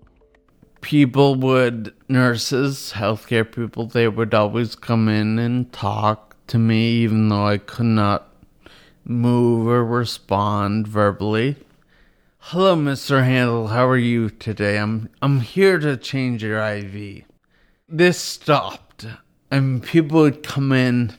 People 0.80 1.34
would, 1.34 1.92
nurses, 2.08 2.94
healthcare 2.96 3.44
people, 3.44 3.84
they 3.84 4.08
would 4.08 4.32
always 4.32 4.74
come 4.74 5.10
in 5.10 5.38
and 5.38 5.70
talk 5.74 6.36
to 6.46 6.58
me, 6.58 6.92
even 7.02 7.28
though 7.28 7.46
I 7.46 7.58
could 7.58 7.84
not 7.84 8.32
move 9.04 9.66
or 9.66 9.84
respond 9.84 10.88
verbally. 10.88 11.56
Hello, 12.52 12.74
Mr. 12.74 13.22
Haendel. 13.24 13.68
How 13.68 13.86
are 13.86 13.96
you 13.96 14.28
today? 14.28 14.76
I'm 14.76 15.08
I'm 15.22 15.38
here 15.38 15.78
to 15.78 15.96
change 15.96 16.42
your 16.42 16.60
IV. 16.60 17.22
This 17.88 18.18
stopped. 18.18 19.06
And 19.52 19.84
people 19.84 20.22
would 20.22 20.42
come 20.42 20.72
in 20.72 21.12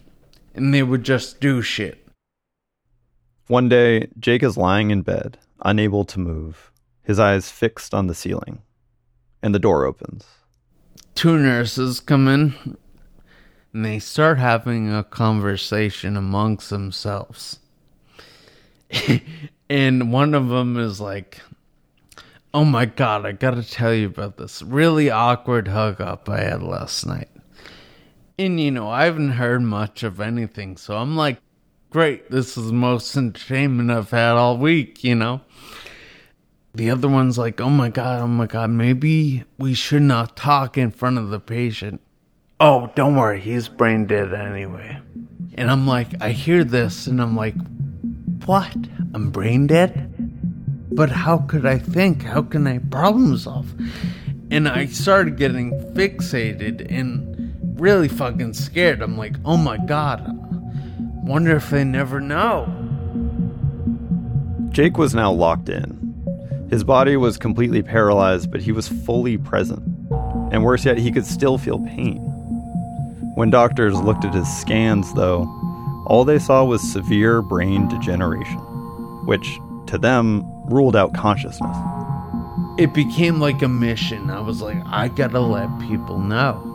and 0.53 0.73
they 0.73 0.83
would 0.83 1.05
just 1.05 1.39
do 1.39 1.61
shit. 1.61 2.05
One 3.47 3.69
day, 3.69 4.09
Jake 4.19 4.43
is 4.43 4.57
lying 4.57 4.91
in 4.91 5.03
bed, 5.03 5.37
unable 5.63 6.03
to 6.03 6.19
move, 6.19 6.69
his 7.01 7.17
eyes 7.17 7.49
fixed 7.49 7.93
on 7.93 8.07
the 8.07 8.13
ceiling, 8.13 8.61
and 9.41 9.55
the 9.55 9.59
door 9.67 9.85
opens. 9.85 10.25
Two 11.15 11.37
nurses 11.37 12.01
come 12.01 12.27
in 12.27 12.75
and 13.71 13.85
they 13.85 13.99
start 13.99 14.37
having 14.37 14.93
a 14.93 15.05
conversation 15.05 16.17
amongst 16.17 16.69
themselves. 16.69 17.59
and 19.71 20.11
one 20.11 20.33
of 20.33 20.49
them 20.49 20.77
is 20.77 20.99
like, 20.99 21.39
Oh 22.53 22.65
my 22.65 22.85
god, 22.85 23.25
I 23.25 23.31
gotta 23.31 23.63
tell 23.63 23.93
you 23.93 24.07
about 24.07 24.35
this 24.35 24.61
really 24.61 25.09
awkward 25.09 25.69
hug 25.69 25.95
hookup 25.95 26.27
I 26.27 26.41
had 26.41 26.61
last 26.61 27.05
night. 27.05 27.29
And 28.37 28.59
you 28.59 28.69
know, 28.69 28.89
I 28.89 29.05
haven't 29.05 29.31
heard 29.31 29.61
much 29.61 30.03
of 30.03 30.19
anything, 30.19 30.75
so 30.75 30.97
I'm 30.97 31.15
like, 31.15 31.39
Great, 31.89 32.29
this 32.29 32.57
is 32.57 32.67
the 32.67 32.73
most 32.73 33.15
entertainment 33.15 33.91
I've 33.91 34.11
had 34.11 34.33
all 34.33 34.57
week, 34.57 35.05
you 35.05 35.15
know? 35.15 35.39
The 36.73 36.89
other 36.89 37.07
one's 37.07 37.37
like, 37.37 37.61
Oh 37.61 37.69
my 37.69 37.87
god, 37.87 38.21
oh 38.21 38.27
my 38.27 38.47
god, 38.47 38.71
maybe 38.71 39.45
we 39.57 39.73
should 39.73 40.01
not 40.01 40.35
talk 40.35 40.77
in 40.77 40.91
front 40.91 41.17
of 41.17 41.29
the 41.29 41.39
patient. 41.39 42.01
Oh, 42.59 42.91
don't 42.93 43.15
worry, 43.15 43.39
he's 43.39 43.69
brain 43.69 44.05
dead 44.05 44.33
anyway. 44.33 44.99
And 45.53 45.71
I'm 45.71 45.87
like, 45.87 46.21
I 46.21 46.31
hear 46.31 46.65
this, 46.65 47.07
and 47.07 47.21
I'm 47.21 47.37
like, 47.37 47.55
what? 48.45 48.75
I'm 49.13 49.31
brain 49.31 49.67
dead? 49.67 50.13
But 50.93 51.09
how 51.09 51.39
could 51.39 51.65
I 51.65 51.77
think? 51.77 52.23
How 52.23 52.41
can 52.41 52.67
I 52.67 52.79
problem 52.79 53.37
solve? 53.37 53.73
And 54.49 54.67
I 54.67 54.87
started 54.87 55.37
getting 55.37 55.71
fixated 55.93 56.85
and 56.89 57.79
really 57.79 58.07
fucking 58.07 58.53
scared. 58.53 59.01
I'm 59.01 59.17
like, 59.17 59.35
oh 59.45 59.57
my 59.57 59.77
god, 59.77 60.21
I 60.27 60.33
wonder 61.23 61.55
if 61.55 61.69
they 61.69 61.83
never 61.83 62.19
know. 62.19 62.67
Jake 64.69 64.97
was 64.97 65.15
now 65.15 65.31
locked 65.31 65.69
in. 65.69 66.67
His 66.69 66.83
body 66.83 67.17
was 67.17 67.37
completely 67.37 67.81
paralyzed, 67.81 68.51
but 68.51 68.61
he 68.61 68.71
was 68.71 68.87
fully 68.87 69.37
present. 69.37 69.83
And 70.51 70.63
worse 70.63 70.85
yet, 70.85 70.97
he 70.97 71.11
could 71.11 71.25
still 71.25 71.57
feel 71.57 71.79
pain. 71.79 72.19
When 73.35 73.49
doctors 73.49 73.99
looked 73.99 74.25
at 74.25 74.33
his 74.33 74.47
scans, 74.57 75.13
though, 75.13 75.43
all 76.11 76.25
they 76.25 76.39
saw 76.39 76.61
was 76.65 76.81
severe 76.81 77.41
brain 77.41 77.87
degeneration, 77.87 78.59
which, 79.25 79.57
to 79.85 79.97
them, 79.97 80.43
ruled 80.65 80.93
out 80.93 81.13
consciousness. 81.13 81.77
It 82.77 82.93
became 82.93 83.39
like 83.39 83.61
a 83.61 83.69
mission. 83.69 84.29
I 84.29 84.41
was 84.41 84.61
like, 84.61 84.75
I 84.87 85.07
gotta 85.07 85.39
let 85.39 85.69
people 85.79 86.19
know. 86.19 86.67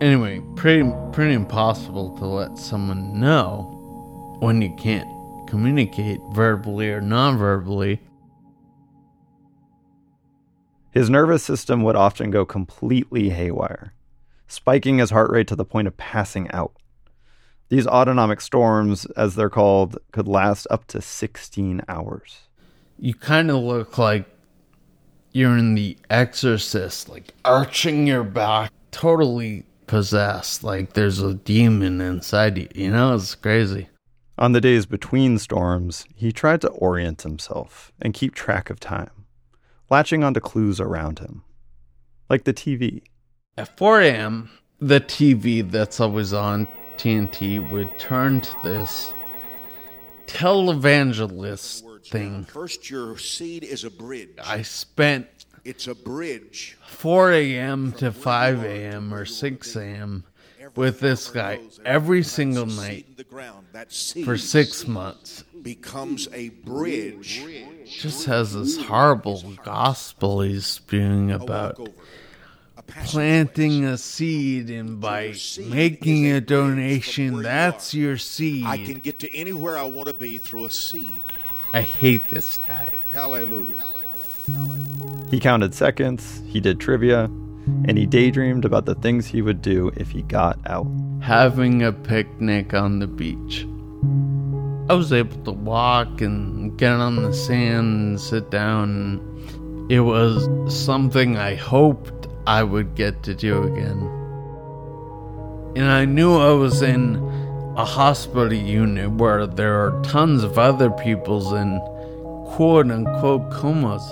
Anyway, 0.00 0.42
pretty 0.56 0.90
pretty 1.12 1.34
impossible 1.34 2.16
to 2.16 2.26
let 2.26 2.58
someone 2.58 3.20
know 3.20 4.38
when 4.40 4.60
you 4.60 4.74
can't 4.74 5.08
communicate 5.48 6.18
verbally 6.32 6.90
or 6.90 7.00
non-verbally. 7.00 8.00
His 10.90 11.08
nervous 11.08 11.44
system 11.44 11.84
would 11.84 11.94
often 11.94 12.32
go 12.32 12.44
completely 12.44 13.30
haywire, 13.30 13.94
spiking 14.48 14.98
his 14.98 15.10
heart 15.10 15.30
rate 15.30 15.46
to 15.46 15.54
the 15.54 15.64
point 15.64 15.86
of 15.86 15.96
passing 15.96 16.50
out. 16.50 16.72
These 17.72 17.86
autonomic 17.86 18.42
storms, 18.42 19.06
as 19.16 19.34
they're 19.34 19.48
called, 19.48 19.96
could 20.12 20.28
last 20.28 20.66
up 20.70 20.86
to 20.88 21.00
16 21.00 21.80
hours. 21.88 22.40
You 22.98 23.14
kind 23.14 23.50
of 23.50 23.62
look 23.62 23.96
like 23.96 24.28
you're 25.32 25.56
in 25.56 25.74
The 25.74 25.96
Exorcist, 26.10 27.08
like 27.08 27.32
arching 27.46 28.06
your 28.06 28.24
back, 28.24 28.70
totally 28.90 29.64
possessed, 29.86 30.62
like 30.62 30.92
there's 30.92 31.22
a 31.22 31.32
demon 31.32 32.02
inside 32.02 32.58
you. 32.58 32.68
You 32.74 32.90
know, 32.90 33.14
it's 33.14 33.34
crazy. 33.34 33.88
On 34.36 34.52
the 34.52 34.60
days 34.60 34.84
between 34.84 35.38
storms, 35.38 36.04
he 36.14 36.30
tried 36.30 36.60
to 36.60 36.68
orient 36.68 37.22
himself 37.22 37.90
and 38.02 38.12
keep 38.12 38.34
track 38.34 38.68
of 38.68 38.80
time, 38.80 39.24
latching 39.88 40.22
onto 40.22 40.40
clues 40.40 40.78
around 40.78 41.20
him, 41.20 41.42
like 42.28 42.44
the 42.44 42.52
TV. 42.52 43.02
At 43.56 43.78
4 43.78 44.02
a.m., 44.02 44.50
the 44.78 45.00
TV 45.00 45.70
that's 45.70 46.00
always 46.00 46.34
on 46.34 46.68
TNT 46.98 47.70
would 47.70 47.98
turn 47.98 48.40
to 48.40 48.54
this 48.62 49.12
televangelist 50.26 52.06
thing. 52.08 52.44
First, 52.44 52.90
your 52.90 53.18
seed 53.18 53.64
is 53.64 53.84
a 53.84 53.90
bridge. 53.90 54.30
I 54.44 54.62
spent 54.62 55.26
It's 55.64 55.86
a 55.86 55.94
bridge. 55.94 56.76
4 56.86 57.32
a.m. 57.32 57.92
to 57.92 58.10
5 58.12 58.64
a.m. 58.64 59.14
or 59.14 59.24
6 59.24 59.76
a.m. 59.76 60.24
with 60.74 61.00
this 61.00 61.28
guy 61.28 61.60
every 61.84 62.22
single 62.22 62.66
night 62.66 62.74
Seed 62.76 63.06
in 63.08 63.14
the 63.16 63.24
ground. 63.24 63.66
That 63.72 63.92
seed 63.92 64.24
for 64.24 64.36
six 64.36 64.86
months. 64.86 65.44
becomes 65.62 66.28
a 66.32 66.48
bridge. 66.48 67.42
Just 67.86 68.26
has 68.26 68.54
this 68.54 68.82
horrible 68.84 69.54
gospel 69.64 70.40
he's 70.40 70.66
spewing 70.66 71.30
about 71.30 71.78
Walk 71.78 71.88
over. 71.88 71.98
A 72.71 72.71
passageway. 72.71 72.71
Planting 72.86 73.84
a 73.84 73.96
seed 73.96 74.70
and 74.70 75.00
by 75.00 75.34
making 75.58 76.26
a 76.26 76.40
donation, 76.40 77.42
that's 77.42 77.94
your 77.94 78.16
seed. 78.16 78.66
I 78.66 78.78
can 78.78 78.98
get 78.98 79.18
to 79.20 79.34
anywhere 79.34 79.78
I 79.78 79.84
want 79.84 80.08
to 80.08 80.14
be 80.14 80.38
through 80.38 80.66
a 80.66 80.70
seed. 80.70 81.20
I 81.72 81.82
hate 81.82 82.28
this 82.28 82.58
guy. 82.68 82.90
Hallelujah. 83.10 83.72
He 85.30 85.40
counted 85.40 85.74
seconds, 85.74 86.42
he 86.46 86.60
did 86.60 86.80
trivia, 86.80 87.24
and 87.86 87.96
he 87.96 88.06
daydreamed 88.06 88.64
about 88.64 88.84
the 88.86 88.94
things 88.96 89.26
he 89.26 89.40
would 89.40 89.62
do 89.62 89.90
if 89.96 90.10
he 90.10 90.22
got 90.22 90.58
out. 90.66 90.86
having 91.22 91.84
a 91.84 91.92
picnic 91.92 92.74
on 92.74 92.98
the 92.98 93.06
beach. 93.06 93.64
I 94.90 94.94
was 94.94 95.12
able 95.12 95.38
to 95.44 95.52
walk 95.52 96.20
and 96.20 96.76
get 96.76 96.92
on 96.92 97.22
the 97.22 97.32
sand 97.32 98.08
and 98.08 98.20
sit 98.20 98.50
down. 98.50 99.20
It 99.88 100.00
was 100.00 100.48
something 100.84 101.36
I 101.36 101.54
hoped 101.54 102.21
I 102.46 102.62
would 102.62 102.94
get 102.94 103.22
to 103.24 103.34
do 103.34 103.62
again. 103.62 104.00
And 105.76 105.90
I 105.90 106.04
knew 106.04 106.36
I 106.36 106.52
was 106.52 106.82
in 106.82 107.16
a 107.76 107.84
hospital 107.84 108.52
unit 108.52 109.10
where 109.10 109.46
there 109.46 109.74
are 109.80 110.02
tons 110.02 110.42
of 110.42 110.58
other 110.58 110.90
people's 110.90 111.52
in 111.52 111.78
quote 112.54 112.90
unquote 112.90 113.50
comas. 113.50 114.02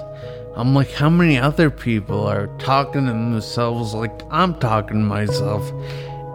I'm 0.57 0.75
like, 0.75 0.91
how 0.91 1.11
many 1.11 1.39
other 1.39 1.71
people 1.71 2.27
are 2.27 2.49
talking 2.59 3.07
to 3.07 3.13
themselves 3.13 3.95
like 3.95 4.23
I'm 4.31 4.59
talking 4.59 4.99
to 4.99 5.05
myself? 5.05 5.71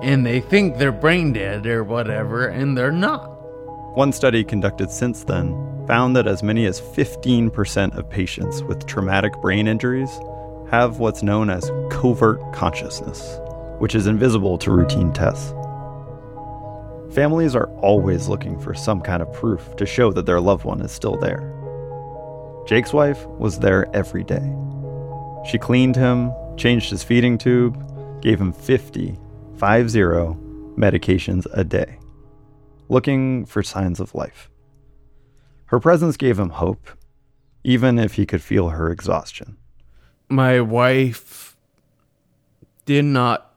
and 0.06 0.24
they 0.24 0.40
think 0.40 0.78
they're 0.78 0.92
brain 0.92 1.34
dead 1.34 1.66
or 1.66 1.84
whatever, 1.84 2.48
and 2.48 2.78
they're 2.78 2.92
not. 2.92 3.26
One 3.96 4.12
study 4.12 4.44
conducted 4.44 4.92
since 4.92 5.24
then 5.24 5.54
found 5.88 6.16
that 6.16 6.28
as 6.28 6.44
many 6.44 6.66
as 6.66 6.80
15% 6.80 7.98
of 7.98 8.10
patients 8.10 8.62
with 8.64 8.86
traumatic 8.86 9.34
brain 9.42 9.68
injuries 9.68 10.10
have 10.72 11.00
what's 11.00 11.24
known 11.24 11.50
as 11.50 11.72
covert 11.90 12.40
consciousness, 12.54 13.40
which 13.80 13.96
is 13.96 14.08
invisible 14.08 14.58
to 14.58 14.72
routine 14.72 15.12
tests. 15.14 15.54
Families 17.14 17.56
are 17.56 17.70
always 17.78 18.28
looking 18.28 18.60
for 18.60 18.74
some 18.74 19.00
kind 19.00 19.22
of 19.22 19.32
proof 19.32 19.76
to 19.78 19.86
show 19.86 20.12
that 20.12 20.26
their 20.26 20.42
loved 20.42 20.66
one 20.66 20.82
is 20.82 20.92
still 20.92 21.18
there. 21.18 21.52
Jake's 22.68 22.94
wife 22.94 23.26
was 23.28 23.60
there 23.60 23.88
every 23.96 24.24
day. 24.24 24.54
She 25.46 25.58
cleaned 25.58 25.96
him, 25.96 26.32
changed 26.58 26.90
his 26.90 27.04
feeding 27.04 27.38
tube, 27.38 27.80
gave 28.22 28.42
him 28.42 28.52
50, 28.52 29.18
50 29.58 30.00
medications 30.78 31.46
a 31.54 31.64
day, 31.64 32.00
looking 32.90 33.46
for 33.46 33.62
signs 33.64 34.00
of 34.00 34.16
life. 34.16 34.50
Her 35.68 35.80
presence 35.80 36.18
gave 36.18 36.40
him 36.40 36.50
hope, 36.50 36.90
even 37.64 37.98
if 38.00 38.16
he 38.16 38.26
could 38.26 38.42
feel 38.42 38.70
her 38.70 38.92
exhaustion. 38.92 39.58
My 40.30 40.62
wife 40.62 41.56
did 42.86 43.06
not 43.06 43.54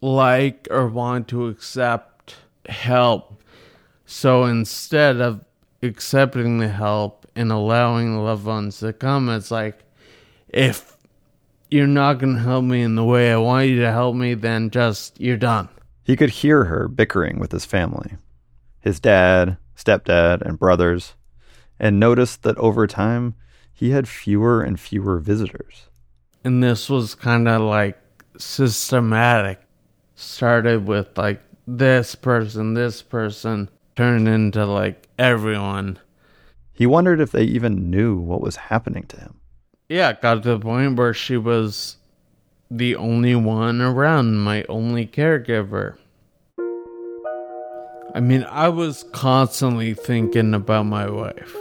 like 0.00 0.68
or 0.70 0.88
want 0.88 1.28
to 1.28 1.48
accept 1.48 2.36
help. 2.68 3.42
So 4.06 4.44
instead 4.44 5.20
of 5.20 5.44
accepting 5.82 6.58
the 6.58 6.68
help 6.68 7.26
and 7.36 7.52
allowing 7.52 8.14
the 8.14 8.20
loved 8.20 8.44
ones 8.44 8.80
to 8.80 8.92
come, 8.92 9.28
it's 9.28 9.50
like 9.50 9.78
if 10.48 10.96
you're 11.70 11.86
not 11.86 12.18
going 12.18 12.34
to 12.34 12.40
help 12.40 12.64
me 12.64 12.82
in 12.82 12.96
the 12.96 13.04
way 13.04 13.32
I 13.32 13.36
want 13.36 13.68
you 13.68 13.80
to 13.80 13.92
help 13.92 14.16
me, 14.16 14.34
then 14.34 14.70
just, 14.70 15.20
you're 15.20 15.36
done. 15.36 15.68
He 16.02 16.16
could 16.16 16.30
hear 16.30 16.64
her 16.64 16.88
bickering 16.88 17.38
with 17.38 17.52
his 17.52 17.64
family, 17.64 18.16
his 18.80 18.98
dad, 18.98 19.56
stepdad, 19.76 20.42
and 20.42 20.58
brothers, 20.58 21.14
and 21.78 22.00
noticed 22.00 22.42
that 22.42 22.58
over 22.58 22.86
time, 22.86 23.34
he 23.80 23.92
had 23.92 24.06
fewer 24.06 24.60
and 24.60 24.78
fewer 24.78 25.18
visitors. 25.18 25.86
And 26.44 26.62
this 26.62 26.90
was 26.90 27.14
kind 27.14 27.48
of 27.48 27.62
like 27.62 27.98
systematic. 28.36 29.58
Started 30.14 30.86
with 30.86 31.16
like 31.16 31.40
this 31.66 32.14
person, 32.14 32.74
this 32.74 33.00
person, 33.00 33.70
turned 33.96 34.28
into 34.28 34.66
like 34.66 35.08
everyone. 35.18 35.98
He 36.74 36.84
wondered 36.84 37.22
if 37.22 37.32
they 37.32 37.44
even 37.44 37.88
knew 37.88 38.18
what 38.18 38.42
was 38.42 38.56
happening 38.56 39.04
to 39.04 39.16
him. 39.16 39.40
Yeah, 39.88 40.10
it 40.10 40.20
got 40.20 40.42
to 40.42 40.50
the 40.50 40.60
point 40.60 40.98
where 40.98 41.14
she 41.14 41.38
was 41.38 41.96
the 42.70 42.96
only 42.96 43.34
one 43.34 43.80
around, 43.80 44.40
my 44.40 44.62
only 44.68 45.06
caregiver. 45.06 45.96
I 48.14 48.20
mean, 48.20 48.44
I 48.44 48.68
was 48.68 49.06
constantly 49.12 49.94
thinking 49.94 50.52
about 50.52 50.84
my 50.84 51.08
wife 51.08 51.56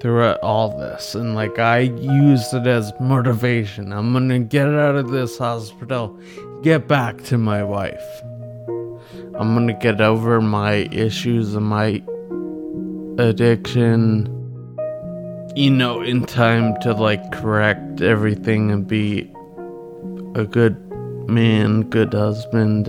throughout 0.00 0.38
all 0.40 0.76
this, 0.78 1.14
and 1.14 1.34
like 1.34 1.58
I 1.58 1.78
used 1.80 2.52
it 2.54 2.66
as 2.66 2.92
motivation. 3.00 3.92
I'm 3.92 4.12
gonna 4.12 4.38
get 4.38 4.68
out 4.68 4.96
of 4.96 5.10
this 5.10 5.38
hospital, 5.38 6.18
get 6.62 6.86
back 6.86 7.22
to 7.24 7.38
my 7.38 7.62
wife. 7.62 8.04
I'm 9.38 9.54
gonna 9.54 9.78
get 9.78 10.00
over 10.00 10.40
my 10.40 10.88
issues 10.92 11.54
and 11.54 11.66
my 11.66 12.02
addiction, 13.18 14.26
you 15.54 15.70
know, 15.70 16.02
in 16.02 16.24
time 16.26 16.78
to 16.80 16.92
like 16.92 17.32
correct 17.32 18.00
everything 18.00 18.70
and 18.70 18.86
be 18.86 19.32
a 20.34 20.44
good 20.44 20.76
man, 21.28 21.82
good 21.82 22.12
husband. 22.12 22.86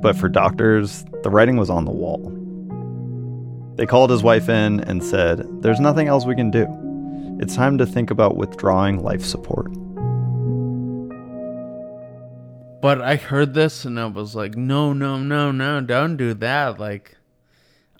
But 0.00 0.16
for 0.16 0.28
doctors, 0.28 1.04
the 1.22 1.30
writing 1.30 1.56
was 1.56 1.70
on 1.70 1.84
the 1.84 1.90
wall. 1.90 2.37
They 3.78 3.86
called 3.86 4.10
his 4.10 4.24
wife 4.24 4.48
in 4.48 4.80
and 4.80 5.02
said, 5.02 5.62
There's 5.62 5.78
nothing 5.78 6.08
else 6.08 6.26
we 6.26 6.34
can 6.34 6.50
do. 6.50 6.66
It's 7.40 7.54
time 7.54 7.78
to 7.78 7.86
think 7.86 8.10
about 8.10 8.36
withdrawing 8.36 9.04
life 9.04 9.24
support. 9.24 9.70
But 12.80 13.00
I 13.00 13.14
heard 13.14 13.54
this 13.54 13.84
and 13.84 13.98
I 13.98 14.06
was 14.06 14.34
like, 14.34 14.56
no, 14.56 14.92
no, 14.92 15.18
no, 15.18 15.52
no, 15.52 15.80
don't 15.80 16.16
do 16.16 16.34
that. 16.34 16.80
Like, 16.80 17.16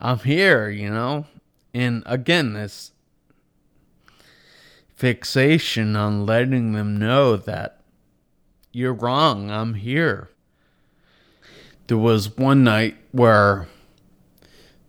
I'm 0.01 0.19
here, 0.19 0.69
you 0.69 0.91
know? 0.91 1.27
And 1.73 2.03
again, 2.07 2.55
this 2.55 2.91
fixation 4.97 5.95
on 5.95 6.27
letting 6.27 6.73
them 6.73 6.97
know 6.97 7.37
that 7.37 7.81
you're 8.73 8.93
wrong, 8.93 9.49
I'm 9.49 9.75
here. 9.75 10.29
There 11.87 11.99
was 11.99 12.37
one 12.37 12.65
night 12.65 12.97
where 13.13 13.69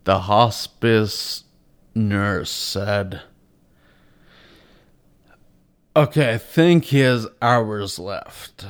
the 0.03 0.19
hospice 0.19 1.43
nurse 1.93 2.51
said, 2.51 3.21
Okay, 5.95 6.33
I 6.33 6.37
think 6.37 6.85
he 6.85 6.99
has 6.99 7.27
hours 7.41 7.99
left. 7.99 8.65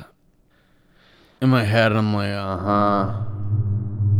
In 1.42 1.50
my 1.50 1.64
head, 1.64 1.92
I'm 1.92 2.14
like, 2.14 2.32
uh 2.32 2.58
huh. 2.58 3.22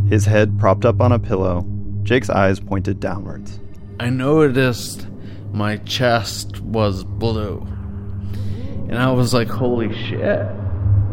His 0.08 0.26
head 0.26 0.58
propped 0.58 0.84
up 0.84 1.00
on 1.00 1.12
a 1.12 1.18
pillow, 1.18 1.66
Jake's 2.02 2.30
eyes 2.30 2.60
pointed 2.60 3.00
downwards. 3.00 3.58
I 3.98 4.10
noticed 4.10 5.06
my 5.52 5.76
chest 5.78 6.60
was 6.60 7.04
blue. 7.04 7.66
And 8.88 8.98
I 8.98 9.12
was 9.12 9.34
like, 9.34 9.48
holy 9.48 9.94
shit, 9.94 10.46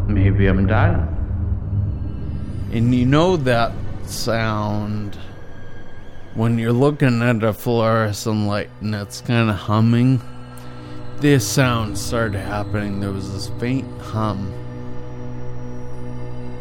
maybe 0.06 0.46
I'm 0.46 0.66
dying. 0.66 1.14
And 2.72 2.94
you 2.94 3.06
know 3.06 3.36
that 3.36 3.72
sound 4.04 5.18
when 6.38 6.56
you're 6.56 6.72
looking 6.72 7.20
at 7.20 7.42
a 7.42 7.52
fluorescent 7.52 8.46
light 8.46 8.70
and 8.80 8.94
it's 8.94 9.20
kind 9.22 9.50
of 9.50 9.56
humming? 9.56 10.22
This 11.18 11.44
sound 11.44 11.98
started 11.98 12.38
happening. 12.38 13.00
There 13.00 13.10
was 13.10 13.32
this 13.32 13.48
faint 13.58 13.88
hum. 14.00 14.52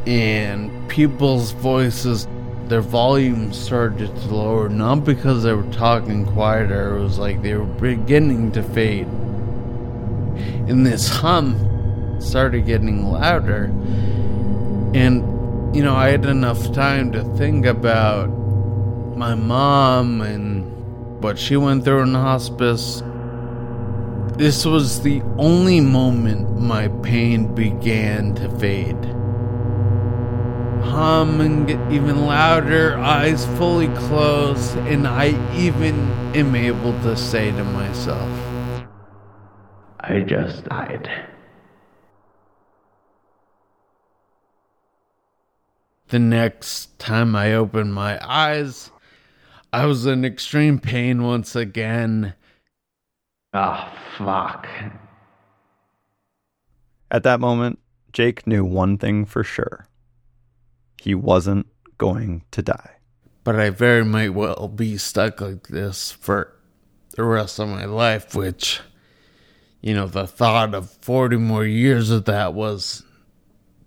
And 0.07 0.89
people's 0.89 1.51
voices 1.51 2.27
their 2.69 2.81
volume 2.81 3.53
started 3.53 4.13
to 4.15 4.35
lower, 4.35 4.67
not 4.67 5.05
because 5.05 5.43
they 5.43 5.53
were 5.53 5.71
talking 5.71 6.25
quieter, 6.25 6.97
it 6.97 7.01
was 7.03 7.19
like 7.19 7.43
they 7.43 7.53
were 7.53 7.63
beginning 7.63 8.51
to 8.53 8.63
fade. 8.63 9.07
And 10.67 10.87
this 10.87 11.07
hum 11.07 12.19
started 12.19 12.65
getting 12.65 13.11
louder. 13.11 13.65
And, 14.95 15.75
you 15.75 15.83
know, 15.83 15.95
I 15.95 16.09
had 16.09 16.25
enough 16.25 16.73
time 16.73 17.11
to 17.11 17.23
think 17.35 17.67
about 17.67 18.46
my 19.17 19.35
mom 19.35 20.21
and 20.21 21.21
what 21.21 21.37
she 21.37 21.57
went 21.57 21.83
through 21.83 22.03
in 22.03 22.13
hospice. 22.13 23.01
This 24.37 24.65
was 24.65 25.01
the 25.01 25.21
only 25.37 25.81
moment 25.81 26.59
my 26.61 26.87
pain 27.01 27.53
began 27.55 28.35
to 28.35 28.49
fade 28.59 29.17
hum 30.97 31.41
and 31.41 31.67
get 31.67 31.79
even 31.91 32.25
louder, 32.25 32.97
eyes 32.97 33.45
fully 33.57 33.87
closed, 33.89 34.75
and 34.77 35.07
I 35.07 35.27
even 35.55 35.95
am 36.35 36.55
able 36.55 36.93
to 37.03 37.15
say 37.15 37.51
to 37.51 37.63
myself, 37.63 38.29
I 39.99 40.21
just 40.21 40.63
died. 40.63 41.07
The 46.07 46.17
next 46.17 46.97
time 46.97 47.35
I 47.35 47.53
opened 47.53 47.93
my 47.93 48.17
eyes, 48.25 48.89
I 49.73 49.85
was 49.85 50.05
in 50.05 50.23
extreme 50.23 50.79
pain 50.79 51.23
once 51.23 51.55
again. 51.55 52.33
Ah, 53.53 53.93
oh, 53.93 54.17
fuck. 54.17 54.67
At 57.11 57.23
that 57.23 57.39
moment, 57.39 57.79
Jake 58.13 58.47
knew 58.47 58.63
one 58.65 58.97
thing 58.97 59.25
for 59.25 59.43
sure 59.43 59.87
he 61.01 61.15
wasn't 61.15 61.67
going 61.97 62.43
to 62.51 62.61
die. 62.61 62.91
But 63.43 63.59
I 63.59 63.69
very 63.69 64.03
might 64.03 64.33
well 64.33 64.67
be 64.67 64.97
stuck 64.97 65.39
like 65.39 65.67
this 65.67 66.11
for 66.11 66.53
the 67.15 67.23
rest 67.23 67.59
of 67.59 67.69
my 67.69 67.85
life, 67.85 68.35
which, 68.35 68.81
you 69.81 69.93
know, 69.93 70.07
the 70.07 70.27
thought 70.27 70.73
of 70.73 70.89
40 71.01 71.37
more 71.37 71.65
years 71.65 72.09
of 72.09 72.25
that 72.25 72.53
was 72.53 73.03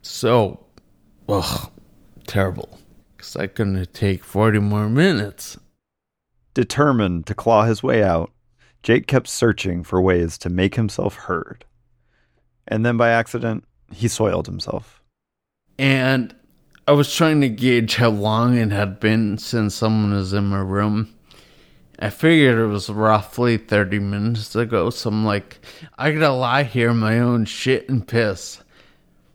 so, 0.02 0.64
ugh, 1.28 1.70
terrible. 2.26 2.78
Because 3.16 3.36
I 3.36 3.48
couldn't 3.48 3.92
take 3.92 4.24
40 4.24 4.60
more 4.60 4.88
minutes. 4.88 5.58
Determined 6.54 7.26
to 7.26 7.34
claw 7.34 7.64
his 7.64 7.82
way 7.82 8.02
out, 8.02 8.32
Jake 8.82 9.06
kept 9.06 9.28
searching 9.28 9.84
for 9.84 10.00
ways 10.00 10.38
to 10.38 10.48
make 10.48 10.74
himself 10.74 11.14
heard. 11.14 11.64
And 12.66 12.84
then 12.84 12.96
by 12.96 13.10
accident, 13.10 13.64
he 13.92 14.08
soiled 14.08 14.46
himself. 14.46 15.02
And 15.78 16.34
I 16.88 16.92
was 16.92 17.14
trying 17.14 17.40
to 17.42 17.48
gauge 17.48 17.96
how 17.96 18.10
long 18.10 18.56
it 18.56 18.72
had 18.72 19.00
been 19.00 19.38
since 19.38 19.74
someone 19.74 20.12
was 20.12 20.32
in 20.32 20.44
my 20.46 20.60
room. 20.60 21.14
I 21.98 22.10
figured 22.10 22.58
it 22.58 22.66
was 22.66 22.88
roughly 22.88 23.58
30 23.58 23.98
minutes 23.98 24.56
ago, 24.56 24.90
so 24.90 25.10
I'm 25.10 25.24
like, 25.24 25.60
I 25.98 26.12
gotta 26.12 26.32
lie 26.32 26.62
here 26.62 26.90
in 26.90 26.96
my 26.96 27.20
own 27.20 27.44
shit 27.44 27.88
and 27.88 28.06
piss 28.08 28.62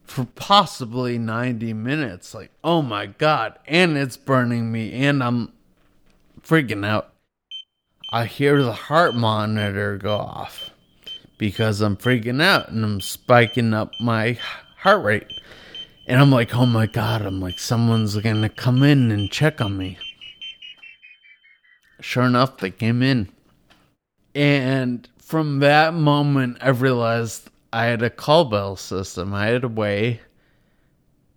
for 0.04 0.25
possibly 0.25 1.17
90 1.17 1.73
minutes. 1.73 2.34
Like, 2.34 2.51
oh 2.63 2.82
my 2.82 3.06
god, 3.06 3.60
and 3.67 3.95
it's 3.97 4.17
burning 4.17 4.71
me, 4.71 4.91
and 4.93 5.23
I'm 5.23 5.54
freaking 6.45 6.86
out. 6.86 7.13
I 8.12 8.25
hear 8.25 8.62
the 8.62 8.71
heart 8.71 9.15
monitor 9.15 9.97
go 9.97 10.15
off 10.15 10.69
because 11.38 11.81
I'm 11.81 11.97
freaking 11.97 12.41
out 12.41 12.69
and 12.69 12.86
I'm 12.86 13.01
spiking 13.01 13.73
up 13.73 13.91
my 13.99 14.38
heart 14.77 15.03
rate. 15.03 15.27
And 16.08 16.21
I'm 16.21 16.31
like, 16.31 16.55
oh 16.55 16.67
my 16.67 16.86
God, 16.86 17.23
I'm 17.23 17.41
like, 17.41 17.58
someone's 17.58 18.15
gonna 18.17 18.49
come 18.49 18.84
in 18.84 19.12
and 19.12 19.31
check 19.31 19.60
on 19.60 19.77
me. 19.77 19.97
Sure 21.99 22.23
enough, 22.23 22.58
they 22.58 22.69
came 22.69 23.01
in. 23.01 23.29
And 24.36 25.10
from 25.17 25.60
that 25.60 25.93
moment, 25.95 26.58
I 26.62 26.69
realized 26.69 27.49
I 27.73 27.86
had 27.86 28.03
a 28.03 28.10
call 28.12 28.45
bell 28.45 28.75
system. 28.75 29.34
I 29.34 29.47
had 29.47 29.63
a 29.63 29.69
way 29.69 30.21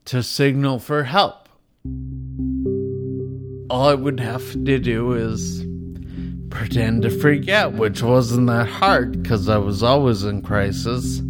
to 0.05 0.23
signal 0.23 0.79
for 0.79 1.05
help. 1.05 1.49
All 3.71 3.89
I 3.89 3.95
would 3.95 4.19
have 4.21 4.53
to 4.53 4.79
do 4.79 5.13
is 5.13 5.65
pretend 6.49 7.03
to 7.03 7.11
freak 7.11 7.49
out, 7.51 7.75
which 7.75 8.03
wasn't 8.03 8.47
that 8.47 8.67
hard 8.67 9.23
because 9.23 9.49
I 9.49 9.59
was 9.59 9.83
always 9.83 10.25
in 10.25 10.41
crisis. 10.41 11.21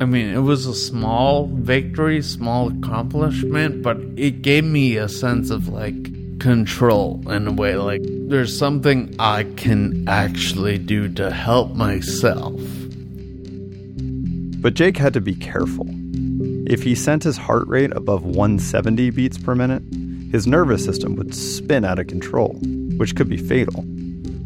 I 0.00 0.04
mean, 0.04 0.28
it 0.34 0.42
was 0.42 0.66
a 0.66 0.74
small 0.74 1.46
victory, 1.46 2.20
small 2.22 2.68
accomplishment, 2.68 3.82
but 3.82 3.96
it 4.16 4.42
gave 4.42 4.64
me 4.64 4.96
a 4.96 5.08
sense 5.08 5.50
of 5.50 5.68
like 5.68 6.38
control 6.38 7.22
in 7.28 7.48
a 7.48 7.52
way. 7.52 7.76
Like, 7.76 8.02
there's 8.04 8.56
something 8.56 9.16
I 9.18 9.44
can 9.56 10.06
actually 10.06 10.76
do 10.78 11.08
to 11.14 11.30
help 11.30 11.74
myself. 11.74 12.60
But 14.60 14.74
Jake 14.74 14.98
had 14.98 15.14
to 15.14 15.20
be 15.20 15.34
careful. 15.34 15.86
If 16.70 16.82
he 16.82 16.94
sent 16.94 17.24
his 17.24 17.38
heart 17.38 17.66
rate 17.68 17.92
above 17.92 18.24
170 18.24 19.10
beats 19.10 19.38
per 19.38 19.54
minute, 19.54 19.82
his 20.30 20.46
nervous 20.46 20.84
system 20.84 21.16
would 21.16 21.34
spin 21.34 21.84
out 21.84 21.98
of 21.98 22.06
control, 22.06 22.54
which 22.96 23.16
could 23.16 23.28
be 23.28 23.36
fatal. 23.36 23.82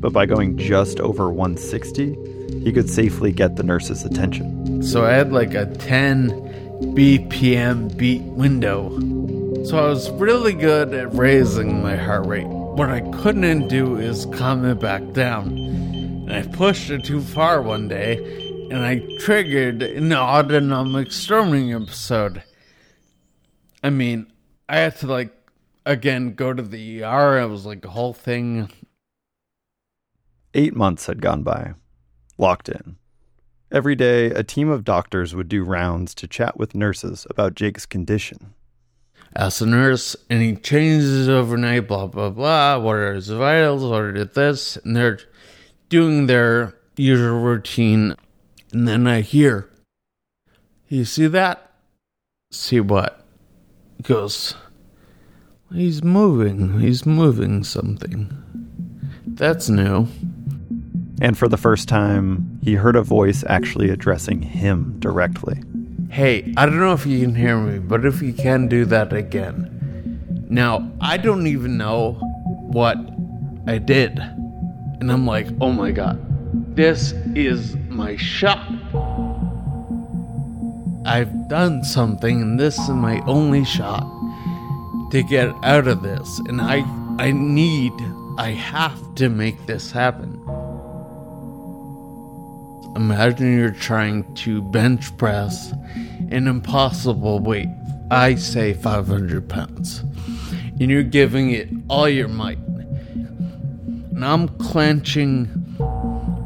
But 0.00 0.12
by 0.12 0.26
going 0.26 0.58
just 0.58 1.00
over 1.00 1.30
160, 1.30 2.16
he 2.62 2.72
could 2.72 2.90
safely 2.90 3.32
get 3.32 3.56
the 3.56 3.62
nurse's 3.62 4.04
attention. 4.04 4.82
So 4.82 5.04
I 5.04 5.12
had 5.12 5.32
like 5.32 5.54
a 5.54 5.66
10 5.66 6.30
BPM 6.94 7.96
beat 7.96 8.22
window. 8.22 8.90
So 9.64 9.78
I 9.78 9.86
was 9.88 10.10
really 10.12 10.54
good 10.54 10.92
at 10.92 11.14
raising 11.14 11.82
my 11.82 11.96
heart 11.96 12.26
rate. 12.26 12.46
What 12.46 12.90
I 12.90 13.00
couldn't 13.22 13.68
do 13.68 13.96
is 13.96 14.26
calm 14.26 14.64
it 14.64 14.80
back 14.80 15.12
down. 15.12 15.56
And 15.56 16.32
I 16.32 16.42
pushed 16.42 16.90
it 16.90 17.04
too 17.04 17.20
far 17.20 17.62
one 17.62 17.88
day, 17.88 18.16
and 18.70 18.84
I 18.84 19.02
triggered 19.20 19.82
an 19.82 20.12
autonomic 20.12 21.12
storming 21.12 21.72
episode. 21.72 22.42
I 23.82 23.90
mean, 23.90 24.32
I 24.68 24.78
had 24.78 24.96
to 24.98 25.06
like 25.06 25.32
again 25.84 26.34
go 26.34 26.52
to 26.52 26.62
the 26.62 27.02
ER. 27.04 27.40
It 27.40 27.48
was 27.48 27.66
like 27.66 27.84
a 27.84 27.90
whole 27.90 28.12
thing. 28.12 28.70
Eight 30.54 30.74
months 30.74 31.06
had 31.06 31.22
gone 31.22 31.42
by, 31.42 31.74
locked 32.36 32.68
in. 32.68 32.96
Every 33.70 33.94
day, 33.94 34.26
a 34.26 34.42
team 34.42 34.68
of 34.68 34.84
doctors 34.84 35.34
would 35.34 35.48
do 35.48 35.64
rounds 35.64 36.14
to 36.16 36.28
chat 36.28 36.58
with 36.58 36.74
nurses 36.74 37.26
about 37.30 37.54
Jake's 37.54 37.86
condition. 37.86 38.52
Ask 39.34 39.60
the 39.60 39.66
nurse, 39.66 40.14
any 40.28 40.56
changes 40.56 41.26
overnight, 41.26 41.88
blah, 41.88 42.06
blah, 42.06 42.28
blah. 42.28 42.78
What 42.78 42.96
are 42.96 43.14
his 43.14 43.30
vitals? 43.30 43.82
What 43.82 44.02
are 44.02 44.24
this? 44.24 44.76
And 44.84 44.94
they're 44.94 45.20
doing 45.88 46.26
their 46.26 46.74
usual 46.96 47.40
routine. 47.40 48.14
And 48.74 48.86
then 48.86 49.06
I 49.06 49.22
hear, 49.22 49.70
You 50.88 51.06
see 51.06 51.28
that? 51.28 51.72
See 52.50 52.80
what? 52.80 53.24
He 53.96 54.02
goes, 54.02 54.54
He's 55.74 56.04
moving. 56.04 56.80
He's 56.80 57.06
moving 57.06 57.64
something. 57.64 58.30
That's 59.26 59.70
new. 59.70 60.06
And 61.22 61.38
for 61.38 61.48
the 61.48 61.56
first 61.56 61.88
time, 61.88 62.60
he 62.62 62.74
heard 62.74 62.94
a 62.94 63.02
voice 63.02 63.42
actually 63.48 63.88
addressing 63.88 64.42
him 64.42 64.96
directly. 64.98 65.62
Hey, 66.10 66.52
I 66.58 66.66
don't 66.66 66.78
know 66.78 66.92
if 66.92 67.06
you 67.06 67.20
can 67.20 67.34
hear 67.34 67.56
me, 67.58 67.78
but 67.78 68.04
if 68.04 68.20
you 68.20 68.34
can 68.34 68.68
do 68.68 68.84
that 68.86 69.14
again. 69.14 70.46
Now, 70.50 70.90
I 71.00 71.16
don't 71.16 71.46
even 71.46 71.78
know 71.78 72.12
what 72.70 72.98
I 73.66 73.78
did. 73.78 74.18
And 74.18 75.10
I'm 75.10 75.26
like, 75.26 75.48
oh 75.62 75.72
my 75.72 75.90
god, 75.90 76.20
this 76.76 77.12
is 77.34 77.76
my 77.88 78.16
shot. 78.16 78.70
I've 81.06 81.48
done 81.48 81.82
something, 81.82 82.42
and 82.42 82.60
this 82.60 82.78
is 82.78 82.90
my 82.90 83.20
only 83.26 83.64
shot 83.64 84.21
to 85.12 85.22
get 85.22 85.54
out 85.62 85.86
of 85.86 86.02
this. 86.02 86.38
And 86.48 86.60
I, 86.60 86.78
I 87.18 87.32
need, 87.32 87.92
I 88.38 88.52
have 88.52 89.14
to 89.16 89.28
make 89.28 89.66
this 89.66 89.90
happen. 89.90 90.40
Imagine 92.96 93.58
you're 93.58 93.70
trying 93.72 94.34
to 94.36 94.62
bench 94.62 95.14
press 95.18 95.72
an 96.30 96.48
impossible 96.48 97.40
weight. 97.40 97.68
I 98.10 98.36
say 98.36 98.72
500 98.72 99.48
pounds. 99.50 100.02
And 100.80 100.90
you're 100.90 101.02
giving 101.02 101.50
it 101.50 101.68
all 101.88 102.08
your 102.08 102.28
might. 102.28 102.58
And 102.58 104.24
I'm 104.24 104.48
clenching 104.48 105.76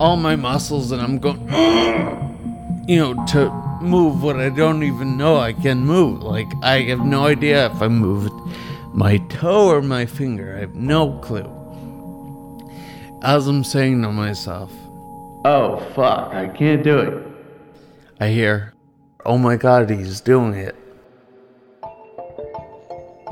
all 0.00 0.16
my 0.16 0.35
muscles 0.35 0.90
and 0.90 1.00
I'm 1.00 1.18
going, 1.18 1.38
you 2.88 2.96
know, 2.96 3.26
to 3.26 3.65
move 3.87 4.22
what 4.22 4.37
I 4.37 4.49
don't 4.49 4.83
even 4.83 5.16
know 5.16 5.37
I 5.37 5.53
can 5.53 5.85
move. 5.85 6.22
Like, 6.22 6.53
I 6.62 6.83
have 6.83 7.01
no 7.01 7.27
idea 7.27 7.66
if 7.66 7.81
I 7.81 7.88
moved 7.88 8.33
my 8.92 9.18
toe 9.29 9.68
or 9.68 9.83
my 9.83 10.07
finger. 10.07 10.57
I 10.57 10.61
have 10.61 10.75
no 10.75 11.18
clue. 11.18 11.53
As 13.22 13.46
I'm 13.46 13.64
saying 13.64 14.03
to 14.03 14.12
myself, 14.12 14.72
oh 15.44 15.79
fuck, 15.94 16.33
I 16.33 16.49
can't 16.49 16.83
do 16.83 16.99
it. 16.99 17.27
I 18.20 18.29
hear, 18.29 18.75
oh 19.25 19.38
my 19.38 19.57
god, 19.57 19.90
he's 19.90 20.20
doing 20.20 20.55
it. 20.55 20.75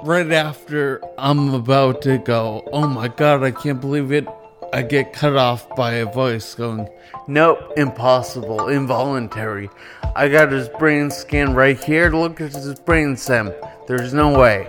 Right 0.02 0.30
after 0.32 1.00
I'm 1.16 1.54
about 1.54 2.02
to 2.02 2.18
go, 2.18 2.68
oh 2.72 2.86
my 2.86 3.08
god, 3.08 3.42
I 3.42 3.50
can't 3.50 3.80
believe 3.80 4.12
it, 4.12 4.26
I 4.72 4.82
get 4.82 5.12
cut 5.12 5.36
off 5.36 5.74
by 5.76 5.94
a 5.94 6.06
voice 6.06 6.54
going, 6.54 6.88
nope, 7.26 7.58
impossible, 7.76 8.68
involuntary. 8.68 9.70
I 10.16 10.28
got 10.28 10.52
his 10.52 10.68
brain 10.68 11.10
scan 11.10 11.54
right 11.54 11.82
here. 11.82 12.10
Look 12.10 12.40
at 12.40 12.52
his 12.52 12.78
brain 12.78 13.16
stem. 13.16 13.52
There's 13.88 14.14
no 14.14 14.38
way. 14.38 14.68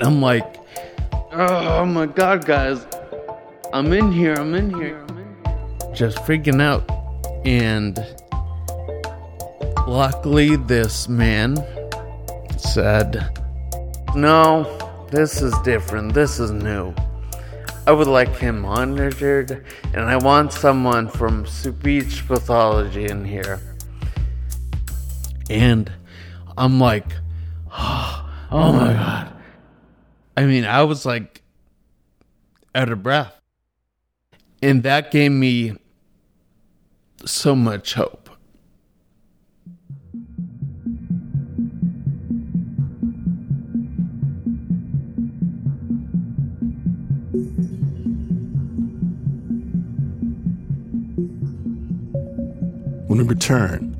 I'm 0.00 0.20
like, 0.20 0.56
oh 1.32 1.86
my 1.86 2.06
god, 2.06 2.44
guys, 2.44 2.86
I'm 3.72 3.92
in 3.92 4.12
here, 4.12 4.34
I'm 4.34 4.54
in 4.54 4.74
here, 4.74 4.98
I'm 5.08 5.18
in 5.18 5.36
here. 5.42 5.94
Just 5.94 6.18
freaking 6.18 6.60
out. 6.60 6.84
And 7.46 7.98
luckily, 9.88 10.56
this 10.56 11.08
man 11.08 11.56
said, 12.58 13.38
no, 14.14 15.06
this 15.10 15.40
is 15.40 15.56
different, 15.60 16.12
this 16.12 16.38
is 16.38 16.50
new. 16.50 16.94
I 17.86 17.92
would 17.92 18.06
like 18.06 18.34
him 18.36 18.60
monitored, 18.60 19.64
and 19.92 20.04
I 20.04 20.16
want 20.16 20.52
someone 20.52 21.08
from 21.08 21.46
speech 21.46 22.26
pathology 22.26 23.06
in 23.06 23.24
here. 23.24 23.60
And 25.50 25.92
I'm 26.56 26.80
like, 26.80 27.06
ah, 27.70 28.46
oh, 28.50 28.72
my 28.72 28.90
oh. 28.90 28.94
god. 28.94 29.32
I 30.36 30.44
mean, 30.44 30.64
I 30.64 30.82
was 30.82 31.04
like 31.04 31.42
out 32.74 32.90
of 32.90 33.02
breath. 33.02 33.40
And 34.62 34.82
that 34.82 35.10
gave 35.10 35.30
me 35.30 35.76
so 37.24 37.54
much 37.54 37.94
hope. 37.94 38.30
When 53.06 53.18
we 53.18 53.24
return, 53.24 53.93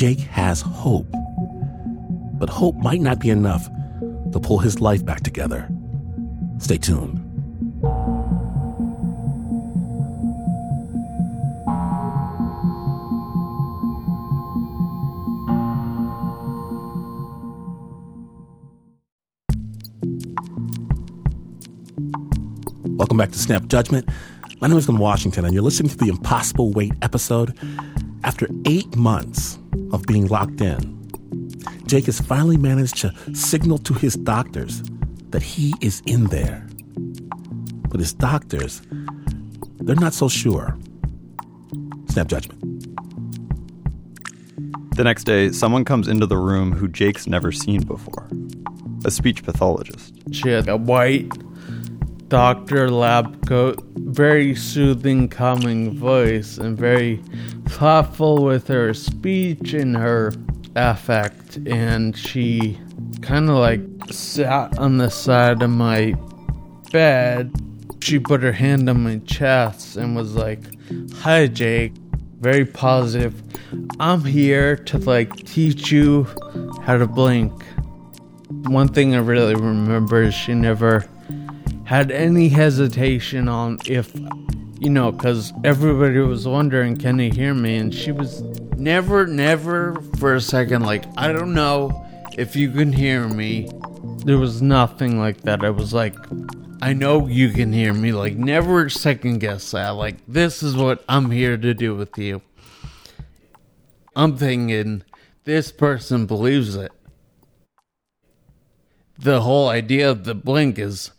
Jake 0.00 0.20
has 0.20 0.62
hope. 0.62 1.14
But 2.38 2.48
hope 2.48 2.74
might 2.76 3.02
not 3.02 3.18
be 3.18 3.28
enough 3.28 3.68
to 4.32 4.40
pull 4.40 4.56
his 4.56 4.80
life 4.80 5.04
back 5.04 5.20
together. 5.20 5.68
Stay 6.56 6.78
tuned. 6.78 7.20
Welcome 22.96 23.18
back 23.18 23.32
to 23.32 23.38
Snap 23.38 23.66
Judgment. 23.66 24.08
My 24.62 24.68
name 24.68 24.78
is 24.78 24.86
Glynn 24.86 24.98
Washington, 24.98 25.44
and 25.44 25.52
you're 25.52 25.62
listening 25.62 25.90
to 25.90 25.96
the 25.98 26.08
Impossible 26.08 26.72
Weight 26.72 26.94
episode. 27.02 27.54
After 28.24 28.48
eight 28.64 28.96
months 28.96 29.59
of 29.92 30.04
being 30.04 30.26
locked 30.28 30.60
in, 30.60 31.00
Jake 31.86 32.06
has 32.06 32.20
finally 32.20 32.56
managed 32.56 32.98
to 32.98 33.14
signal 33.34 33.78
to 33.78 33.94
his 33.94 34.16
doctors 34.16 34.82
that 35.30 35.42
he 35.42 35.74
is 35.80 36.02
in 36.06 36.24
there. 36.26 36.66
But 37.88 38.00
his 38.00 38.12
doctors, 38.12 38.82
they're 39.80 39.96
not 39.96 40.14
so 40.14 40.28
sure. 40.28 40.78
Snap 42.08 42.28
Judgment. 42.28 42.60
The 44.96 45.04
next 45.04 45.24
day, 45.24 45.50
someone 45.50 45.84
comes 45.84 46.08
into 46.08 46.26
the 46.26 46.36
room 46.36 46.72
who 46.72 46.86
Jake's 46.86 47.26
never 47.26 47.52
seen 47.52 47.82
before 47.82 48.28
a 49.04 49.10
speech 49.10 49.42
pathologist. 49.44 50.14
She 50.30 50.50
had 50.50 50.68
a 50.68 50.76
white 50.76 51.30
doctor 52.28 52.90
lab 52.90 53.46
coat, 53.46 53.82
very 53.96 54.54
soothing, 54.54 55.28
calming 55.28 55.96
voice, 55.96 56.58
and 56.58 56.76
very 56.76 57.22
thoughtful 57.80 58.44
with 58.44 58.68
her 58.68 58.92
speech 58.92 59.72
and 59.72 59.96
her 59.96 60.30
affect. 60.76 61.56
And 61.66 62.14
she 62.14 62.78
kind 63.22 63.48
of 63.48 63.56
like 63.56 63.80
sat 64.10 64.78
on 64.78 64.98
the 64.98 65.08
side 65.08 65.62
of 65.62 65.70
my 65.70 66.14
bed. 66.92 67.50
She 68.02 68.18
put 68.18 68.42
her 68.42 68.52
hand 68.52 68.90
on 68.90 69.04
my 69.04 69.16
chest 69.20 69.96
and 69.96 70.14
was 70.14 70.34
like, 70.34 70.62
Hi, 71.20 71.46
Jake. 71.46 71.94
Very 72.40 72.66
positive. 72.66 73.42
I'm 73.98 74.24
here 74.24 74.76
to 74.76 74.98
like 74.98 75.34
teach 75.46 75.90
you 75.90 76.24
how 76.82 76.98
to 76.98 77.06
blink. 77.06 77.64
One 78.66 78.88
thing 78.88 79.14
I 79.14 79.20
really 79.20 79.54
remember 79.54 80.20
is 80.20 80.34
she 80.34 80.52
never 80.52 81.06
had 81.84 82.10
any 82.10 82.50
hesitation 82.50 83.48
on 83.48 83.78
if, 83.86 84.12
you 84.80 84.90
know, 84.90 85.12
because 85.12 85.52
everybody 85.62 86.18
was 86.18 86.48
wondering, 86.48 86.96
can 86.96 87.18
he 87.18 87.30
hear 87.30 87.54
me? 87.54 87.76
And 87.76 87.94
she 87.94 88.10
was 88.10 88.42
Never, 88.80 89.26
never 89.26 90.00
for 90.18 90.36
a 90.36 90.40
second, 90.40 90.86
like, 90.86 91.04
I 91.18 91.32
don't 91.32 91.52
know 91.52 92.06
if 92.38 92.56
you 92.56 92.70
can 92.70 92.94
hear 92.94 93.28
me. 93.28 93.68
There 94.24 94.38
was 94.38 94.62
nothing 94.62 95.18
like 95.18 95.42
that. 95.42 95.62
I 95.62 95.68
was 95.68 95.92
like, 95.92 96.16
I 96.80 96.94
know 96.94 97.26
you 97.26 97.50
can 97.50 97.74
hear 97.74 97.92
me. 97.92 98.12
Like, 98.12 98.36
never 98.36 98.88
second 98.88 99.40
guess 99.40 99.72
that. 99.72 99.90
Like, 99.90 100.16
this 100.26 100.62
is 100.62 100.76
what 100.76 101.04
I'm 101.10 101.30
here 101.30 101.58
to 101.58 101.74
do 101.74 101.94
with 101.94 102.16
you. 102.16 102.40
I'm 104.16 104.34
thinking 104.34 105.02
this 105.44 105.70
person 105.70 106.24
believes 106.24 106.74
it. 106.74 106.92
The 109.18 109.42
whole 109.42 109.68
idea 109.68 110.10
of 110.10 110.24
the 110.24 110.34
blink 110.34 110.78
is 110.78 111.10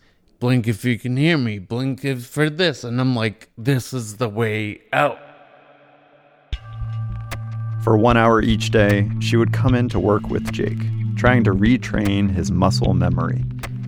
blink 0.41 0.67
if 0.67 0.83
you 0.83 0.97
can 0.97 1.15
hear 1.15 1.37
me, 1.37 1.59
blink 1.59 2.03
if 2.03 2.25
for 2.25 2.49
this. 2.49 2.83
And 2.83 2.99
I'm 2.99 3.15
like, 3.15 3.49
this 3.57 3.93
is 3.93 4.17
the 4.17 4.27
way 4.27 4.81
out. 4.91 5.19
For 7.83 7.95
one 7.95 8.17
hour 8.17 8.41
each 8.41 8.71
day, 8.71 9.09
she 9.19 9.37
would 9.37 9.53
come 9.53 9.75
in 9.75 9.87
to 9.89 9.99
work 9.99 10.27
with 10.29 10.51
Jake, 10.51 10.79
trying 11.15 11.43
to 11.43 11.51
retrain 11.51 12.33
his 12.33 12.51
muscle 12.51 12.95
memory. 12.95 13.45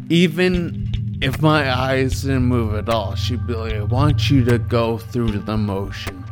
Even 0.10 0.92
if 1.22 1.42
my 1.42 1.74
eyes 1.76 2.22
didn't 2.22 2.44
move 2.44 2.76
at 2.76 2.88
all, 2.88 3.16
she'd 3.16 3.46
be 3.48 3.56
like, 3.56 3.74
I 3.74 3.82
want 3.82 4.30
you 4.30 4.44
to 4.46 4.60
go 4.60 5.00
through 5.00 5.32
the 5.32 5.58
motion. 5.58 6.24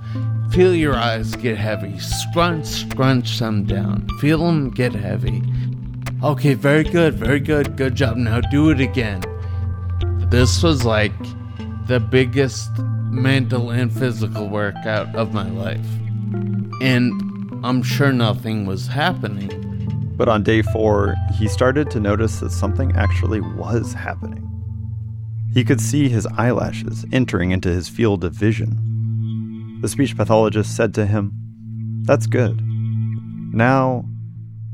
Feel 0.51 0.75
your 0.75 0.95
eyes 0.95 1.35
get 1.35 1.57
heavy. 1.57 1.97
Scrunch, 1.97 2.67
scrunch 2.67 3.39
them 3.39 3.65
down. 3.65 4.07
Feel 4.19 4.45
them 4.45 4.69
get 4.69 4.93
heavy. 4.93 5.41
Okay, 6.23 6.53
very 6.53 6.83
good, 6.83 7.15
very 7.15 7.39
good, 7.39 7.75
good 7.75 7.95
job. 7.95 8.17
Now 8.17 8.41
do 8.41 8.69
it 8.69 8.79
again. 8.79 9.23
This 10.31 10.63
was 10.63 10.85
like 10.85 11.11
the 11.87 11.99
biggest 11.99 12.71
mental 12.79 13.69
and 13.69 13.91
physical 13.91 14.47
workout 14.47 15.13
of 15.13 15.33
my 15.33 15.49
life. 15.49 15.85
And 16.79 17.11
I'm 17.65 17.83
sure 17.83 18.13
nothing 18.13 18.65
was 18.65 18.87
happening. 18.87 19.49
But 20.15 20.29
on 20.29 20.43
day 20.43 20.61
four, 20.61 21.17
he 21.37 21.49
started 21.49 21.91
to 21.91 21.99
notice 21.99 22.39
that 22.39 22.51
something 22.51 22.95
actually 22.95 23.41
was 23.41 23.91
happening. 23.91 24.47
He 25.53 25.65
could 25.65 25.81
see 25.81 26.07
his 26.07 26.25
eyelashes 26.37 27.05
entering 27.11 27.51
into 27.51 27.67
his 27.67 27.89
field 27.89 28.23
of 28.23 28.31
vision. 28.31 29.79
The 29.81 29.89
speech 29.89 30.15
pathologist 30.15 30.77
said 30.77 30.93
to 30.93 31.05
him, 31.05 31.33
That's 32.03 32.25
good. 32.25 32.57
Now, 33.53 34.05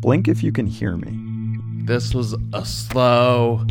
blink 0.02 0.28
if 0.28 0.44
you 0.44 0.52
can 0.52 0.68
hear 0.68 0.96
me. 0.98 1.18
This 1.84 2.14
was 2.14 2.36
a 2.54 2.64
slow 2.64 3.66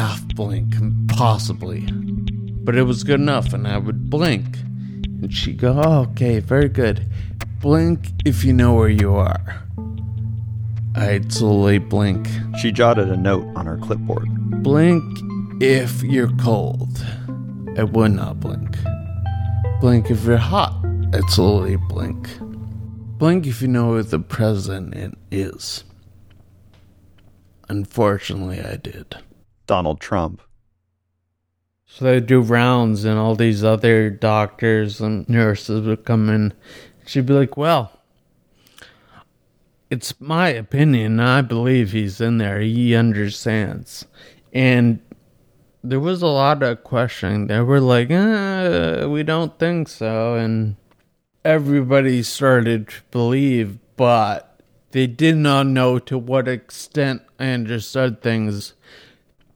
half 0.00 0.26
blink, 0.28 0.74
possibly. 1.08 1.86
But 2.64 2.74
it 2.74 2.84
was 2.84 3.04
good 3.04 3.20
enough, 3.20 3.52
and 3.52 3.68
I 3.68 3.76
would 3.76 4.08
blink. 4.08 4.56
And 5.20 5.30
she'd 5.30 5.58
go, 5.58 5.78
oh, 5.84 6.08
okay, 6.12 6.40
very 6.40 6.70
good. 6.70 7.04
Blink 7.60 8.08
if 8.24 8.42
you 8.42 8.54
know 8.54 8.72
where 8.72 8.88
you 8.88 9.14
are. 9.14 9.62
I'd 10.96 11.30
slowly 11.30 11.76
blink. 11.76 12.26
She 12.62 12.72
jotted 12.72 13.10
a 13.10 13.16
note 13.16 13.46
on 13.54 13.66
her 13.66 13.76
clipboard. 13.76 14.26
Blink 14.62 15.04
if 15.60 16.02
you're 16.02 16.34
cold. 16.38 17.04
I 17.76 17.84
would 17.84 18.12
not 18.12 18.40
blink. 18.40 18.78
Blink 19.82 20.10
if 20.10 20.24
you're 20.24 20.38
hot. 20.38 20.82
I'd 21.12 21.28
slowly 21.28 21.76
blink. 21.76 22.26
Blink 23.18 23.46
if 23.46 23.60
you 23.60 23.68
know 23.68 23.92
who 23.92 24.02
the 24.02 24.18
president 24.18 25.18
is. 25.30 25.84
Unfortunately, 27.68 28.60
I 28.62 28.76
did. 28.76 29.16
Donald 29.70 30.00
Trump. 30.00 30.42
So 31.86 32.04
they 32.04 32.18
do 32.18 32.40
rounds, 32.40 33.04
and 33.04 33.16
all 33.20 33.36
these 33.36 33.62
other 33.62 34.10
doctors 34.10 35.00
and 35.00 35.28
nurses 35.28 35.86
would 35.86 36.04
come 36.04 36.28
in. 36.28 36.54
She'd 37.06 37.26
be 37.26 37.34
like, 37.34 37.56
Well, 37.56 37.92
it's 39.88 40.20
my 40.20 40.48
opinion. 40.48 41.20
I 41.20 41.42
believe 41.42 41.92
he's 41.92 42.20
in 42.20 42.38
there. 42.38 42.58
He 42.58 42.96
understands. 42.96 44.06
And 44.52 44.98
there 45.84 46.00
was 46.00 46.20
a 46.20 46.26
lot 46.26 46.64
of 46.64 46.82
questioning. 46.82 47.46
They 47.46 47.60
were 47.60 47.80
like, 47.80 48.10
uh, 48.10 49.06
We 49.08 49.22
don't 49.22 49.56
think 49.56 49.86
so. 49.86 50.34
And 50.34 50.74
everybody 51.44 52.24
started 52.24 52.88
to 52.88 53.02
believe, 53.12 53.78
but 53.96 54.60
they 54.90 55.06
did 55.06 55.36
not 55.36 55.68
know 55.68 56.00
to 56.00 56.18
what 56.18 56.48
extent 56.48 57.22
I 57.38 57.50
understood 57.50 58.20
things 58.20 58.74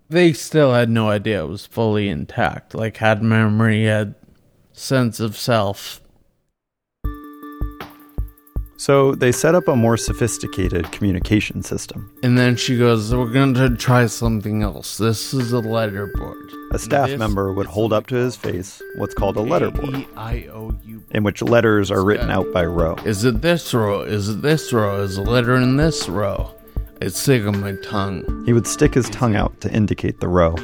they 0.08 0.32
still 0.32 0.72
had 0.72 0.88
no 0.90 1.08
idea 1.10 1.44
it 1.44 1.48
was 1.48 1.66
fully 1.66 2.08
intact. 2.08 2.74
Like 2.74 2.98
had 2.98 3.22
memory, 3.22 3.84
had 3.84 4.14
sense 4.72 5.20
of 5.20 5.36
self. 5.36 6.00
So 8.76 9.14
they 9.14 9.32
set 9.32 9.54
up 9.54 9.66
a 9.66 9.76
more 9.76 9.96
sophisticated 9.96 10.92
communication 10.92 11.62
system. 11.62 12.10
And 12.22 12.36
then 12.36 12.56
she 12.56 12.76
goes, 12.76 13.14
"We're 13.14 13.32
going 13.32 13.54
to 13.54 13.70
try 13.76 14.04
something 14.06 14.62
else. 14.62 14.98
This 14.98 15.32
is 15.32 15.52
a 15.54 15.62
letterboard." 15.62 16.50
A 16.72 16.78
staff 16.78 17.08
This 17.08 17.18
member 17.18 17.52
would 17.52 17.66
hold 17.66 17.92
up 17.92 18.08
to 18.08 18.16
his 18.16 18.36
face 18.36 18.82
what's 18.96 19.14
called 19.14 19.36
a 19.36 19.40
letterboard, 19.40 20.06
A-E-I-O-U. 20.16 21.04
in 21.12 21.22
which 21.22 21.40
letters 21.40 21.90
are 21.90 22.04
written 22.04 22.30
out 22.30 22.52
by 22.52 22.64
row. 22.66 22.96
Is 23.06 23.24
it 23.24 23.40
this 23.40 23.72
row? 23.72 24.02
Is 24.02 24.28
it 24.28 24.42
this 24.42 24.72
row? 24.72 25.00
Is 25.00 25.16
a 25.16 25.22
letter 25.22 25.54
in 25.54 25.76
this 25.76 26.08
row? 26.08 26.50
It's 27.00 27.18
sick 27.18 27.44
on 27.46 27.60
my 27.60 27.74
tongue. 27.82 28.44
He 28.46 28.52
would 28.52 28.66
stick 28.66 28.94
his 28.94 29.10
tongue 29.10 29.36
out 29.36 29.60
to 29.60 29.72
indicate 29.72 30.20
the 30.20 30.28
row, 30.28 30.54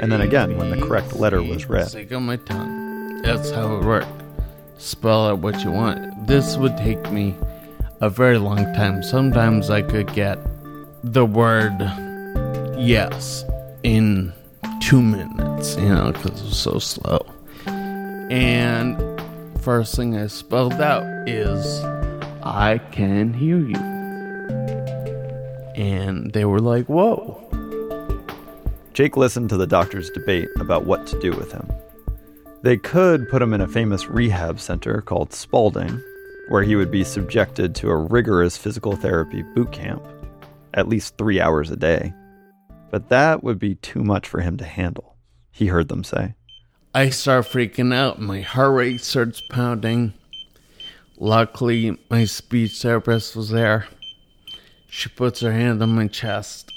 and 0.00 0.10
then 0.10 0.20
again 0.20 0.56
when 0.56 0.70
the 0.70 0.80
correct 0.84 1.14
letter 1.14 1.42
was 1.42 1.68
read. 1.68 1.88
Sick 1.88 2.12
on 2.12 2.24
my 2.24 2.36
tongue. 2.36 3.22
That's 3.22 3.50
how 3.50 3.76
it 3.76 3.84
worked. 3.84 4.08
Spell 4.78 5.28
out 5.28 5.38
what 5.38 5.62
you 5.62 5.70
want. 5.70 6.26
This 6.26 6.56
would 6.56 6.76
take 6.76 7.10
me 7.12 7.34
a 8.00 8.10
very 8.10 8.38
long 8.38 8.64
time. 8.74 9.02
Sometimes 9.02 9.70
I 9.70 9.82
could 9.82 10.12
get 10.14 10.38
the 11.04 11.24
word 11.24 11.78
yes 12.76 13.44
in 13.82 14.32
two 14.80 15.00
minutes, 15.00 15.76
you 15.76 15.88
know, 15.88 16.12
because 16.12 16.40
it 16.40 16.44
was 16.44 16.58
so 16.58 16.78
slow. 16.78 17.24
And 17.66 18.98
first 19.60 19.94
thing 19.94 20.16
I 20.16 20.26
spelled 20.26 20.80
out 20.80 21.04
is, 21.28 21.80
I 22.42 22.80
can 22.90 23.32
hear 23.32 23.58
you. 23.58 23.94
And 25.74 26.32
they 26.32 26.44
were 26.44 26.60
like, 26.60 26.86
whoa. 26.86 27.40
Jake 28.92 29.16
listened 29.16 29.48
to 29.48 29.56
the 29.56 29.66
doctor's 29.66 30.10
debate 30.10 30.48
about 30.60 30.84
what 30.84 31.06
to 31.08 31.18
do 31.18 31.32
with 31.32 31.50
him. 31.50 31.68
They 32.62 32.76
could 32.76 33.28
put 33.28 33.42
him 33.42 33.52
in 33.52 33.60
a 33.60 33.68
famous 33.68 34.06
rehab 34.06 34.60
center 34.60 35.02
called 35.02 35.32
Spaulding, 35.32 36.00
where 36.48 36.62
he 36.62 36.76
would 36.76 36.90
be 36.90 37.04
subjected 37.04 37.74
to 37.74 37.90
a 37.90 37.96
rigorous 37.96 38.56
physical 38.56 38.96
therapy 38.96 39.42
boot 39.42 39.72
camp, 39.72 40.02
at 40.74 40.88
least 40.88 41.18
three 41.18 41.40
hours 41.40 41.70
a 41.70 41.76
day. 41.76 42.14
But 42.90 43.08
that 43.08 43.42
would 43.42 43.58
be 43.58 43.74
too 43.74 44.04
much 44.04 44.28
for 44.28 44.40
him 44.40 44.56
to 44.58 44.64
handle, 44.64 45.16
he 45.50 45.66
heard 45.66 45.88
them 45.88 46.04
say. 46.04 46.34
I 46.94 47.10
start 47.10 47.46
freaking 47.46 47.92
out. 47.92 48.20
My 48.20 48.40
heart 48.40 48.74
rate 48.74 49.00
starts 49.00 49.42
pounding. 49.50 50.14
Luckily, 51.18 51.98
my 52.08 52.24
speech 52.24 52.80
therapist 52.80 53.34
was 53.34 53.50
there. 53.50 53.88
She 54.96 55.08
puts 55.08 55.40
her 55.40 55.50
hand 55.50 55.82
on 55.82 55.96
my 55.96 56.06
chest. 56.06 56.70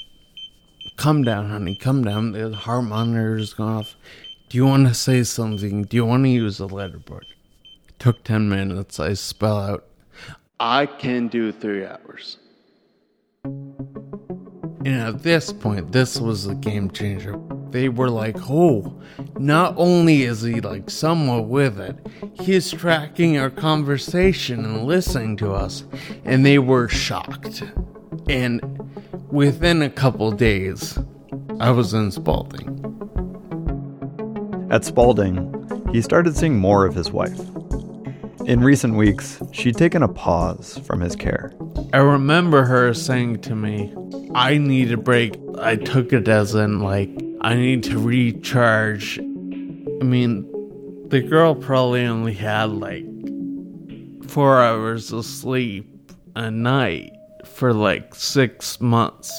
Come 0.96 1.22
down, 1.24 1.52
honey, 1.52 1.76
come 1.76 2.04
down. 2.04 2.32
The 2.32 2.52
heart 2.52 2.86
monitor 2.86 3.38
is 3.38 3.54
going 3.54 3.70
off. 3.70 3.96
Do 4.50 4.58
you 4.58 4.66
want 4.66 4.88
to 4.88 4.96
say 4.96 5.22
something? 5.22 5.84
Do 5.84 5.96
you 5.96 6.04
want 6.04 6.24
to 6.24 6.30
use 6.30 6.60
a 6.60 6.64
letterboard? 6.64 7.26
Took 8.00 8.24
10 8.24 8.50
minutes. 8.50 9.00
I 9.00 9.14
spell 9.14 9.60
out, 9.60 9.86
I 10.60 10.88
can 10.88 11.28
do 11.28 11.52
three 11.52 11.86
hours. 11.86 12.40
And 13.44 14.88
at 14.88 15.22
this 15.22 15.54
point, 15.54 15.92
this 15.92 16.20
was 16.20 16.48
a 16.48 16.56
game 16.56 16.90
changer. 16.90 17.40
They 17.70 17.88
were 17.88 18.10
like, 18.10 18.50
oh, 18.50 19.00
not 19.38 19.76
only 19.78 20.24
is 20.24 20.42
he 20.42 20.60
like 20.60 20.90
somewhat 20.90 21.46
with 21.46 21.80
it, 21.80 21.96
he's 22.34 22.72
tracking 22.72 23.38
our 23.38 23.52
conversation 23.52 24.66
and 24.66 24.86
listening 24.86 25.38
to 25.38 25.52
us. 25.52 25.84
And 26.26 26.44
they 26.44 26.58
were 26.58 26.88
shocked. 26.88 27.62
And 28.30 28.62
within 29.32 29.82
a 29.82 29.90
couple 29.90 30.32
days, 30.32 30.98
I 31.60 31.72
was 31.72 31.94
in 31.94 32.12
Spaulding. 32.12 32.84
At 34.70 34.86
Spaulding, 34.86 35.54
he 35.92 36.02
started 36.02 36.36
seeing 36.36 36.58
more 36.58 36.86
of 36.86 36.94
his 36.94 37.12
wife. 37.12 37.40
In 38.46 38.62
recent 38.62 38.96
weeks, 38.96 39.42
she'd 39.52 39.76
taken 39.76 40.04
a 40.04 40.08
pause 40.08 40.80
from 40.86 41.02
his 41.02 41.16
care. 41.16 41.54
I 41.94 41.98
remember 41.98 42.64
her 42.64 42.94
saying 42.94 43.42
to 43.42 43.56
me, 43.56 43.94
I 44.36 44.58
need 44.58 44.92
a 44.92 44.98
break. 44.98 45.38
I 45.60 45.76
took 45.76 46.14
it 46.14 46.28
as 46.28 46.56
in, 46.56 46.80
like, 46.80 47.10
I 47.42 47.56
need 47.56 47.84
to 47.84 48.00
recharge. 48.00 49.20
I 49.20 50.04
mean, 50.04 50.46
the 51.10 51.22
girl 51.22 51.56
probably 51.56 52.06
only 52.06 52.34
had 52.34 52.70
like 52.70 53.06
four 54.30 54.62
hours 54.62 55.14
of 55.14 55.26
sleep 55.26 56.12
a 56.36 56.52
night 56.52 57.17
for 57.48 57.74
like 57.74 58.14
six 58.14 58.80
months. 58.80 59.32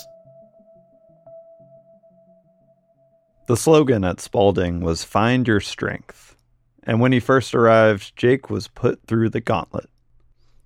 The 3.46 3.56
slogan 3.56 4.04
at 4.04 4.20
Spaulding 4.20 4.80
was 4.80 5.04
Find 5.04 5.48
Your 5.48 5.60
Strength. 5.60 6.36
And 6.82 7.00
when 7.00 7.12
he 7.12 7.20
first 7.20 7.54
arrived, 7.54 8.16
Jake 8.16 8.50
was 8.50 8.68
put 8.68 9.06
through 9.06 9.30
the 9.30 9.40
gauntlet. 9.40 9.88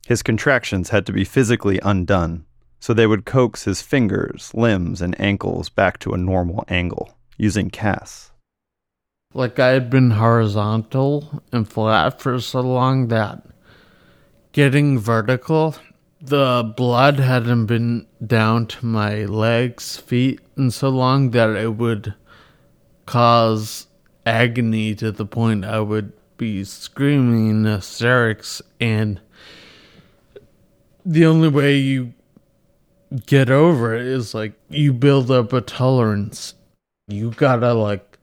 His 0.06 0.22
contractions 0.22 0.90
had 0.90 1.06
to 1.06 1.12
be 1.12 1.24
physically 1.24 1.78
undone, 1.82 2.44
so 2.80 2.92
they 2.92 3.06
would 3.06 3.24
coax 3.24 3.64
his 3.64 3.82
fingers, 3.82 4.50
limbs, 4.54 5.00
and 5.00 5.20
ankles 5.20 5.68
back 5.68 5.98
to 6.00 6.12
a 6.12 6.18
normal 6.18 6.64
angle 6.68 7.16
using 7.36 7.70
casts. 7.70 8.32
Like 9.34 9.58
I 9.58 9.68
had 9.68 9.88
been 9.88 10.10
horizontal 10.10 11.42
and 11.52 11.68
flat 11.68 12.20
for 12.20 12.40
so 12.40 12.60
long 12.60 13.08
that 13.08 13.46
getting 14.52 14.98
vertical, 14.98 15.76
the 16.22 16.72
blood 16.76 17.18
hadn't 17.18 17.66
been 17.66 18.06
down 18.24 18.66
to 18.68 18.86
my 18.86 19.24
legs, 19.24 19.96
feet, 19.96 20.40
and 20.56 20.72
so 20.72 20.88
long 20.88 21.32
that 21.32 21.50
it 21.50 21.74
would 21.74 22.14
cause 23.06 23.88
agony 24.24 24.94
to 24.94 25.10
the 25.10 25.26
point 25.26 25.64
I 25.64 25.80
would 25.80 26.12
be 26.36 26.62
screaming 26.62 27.50
in 27.50 27.64
hysterics. 27.64 28.62
And 28.80 29.20
the 31.04 31.26
only 31.26 31.48
way 31.48 31.76
you 31.76 32.14
get 33.26 33.50
over 33.50 33.96
it 33.96 34.06
is 34.06 34.32
like 34.32 34.52
you 34.68 34.92
build 34.92 35.28
up 35.28 35.52
a 35.52 35.60
tolerance. 35.60 36.54
You 37.08 37.32
gotta 37.32 37.74
like 37.74 38.18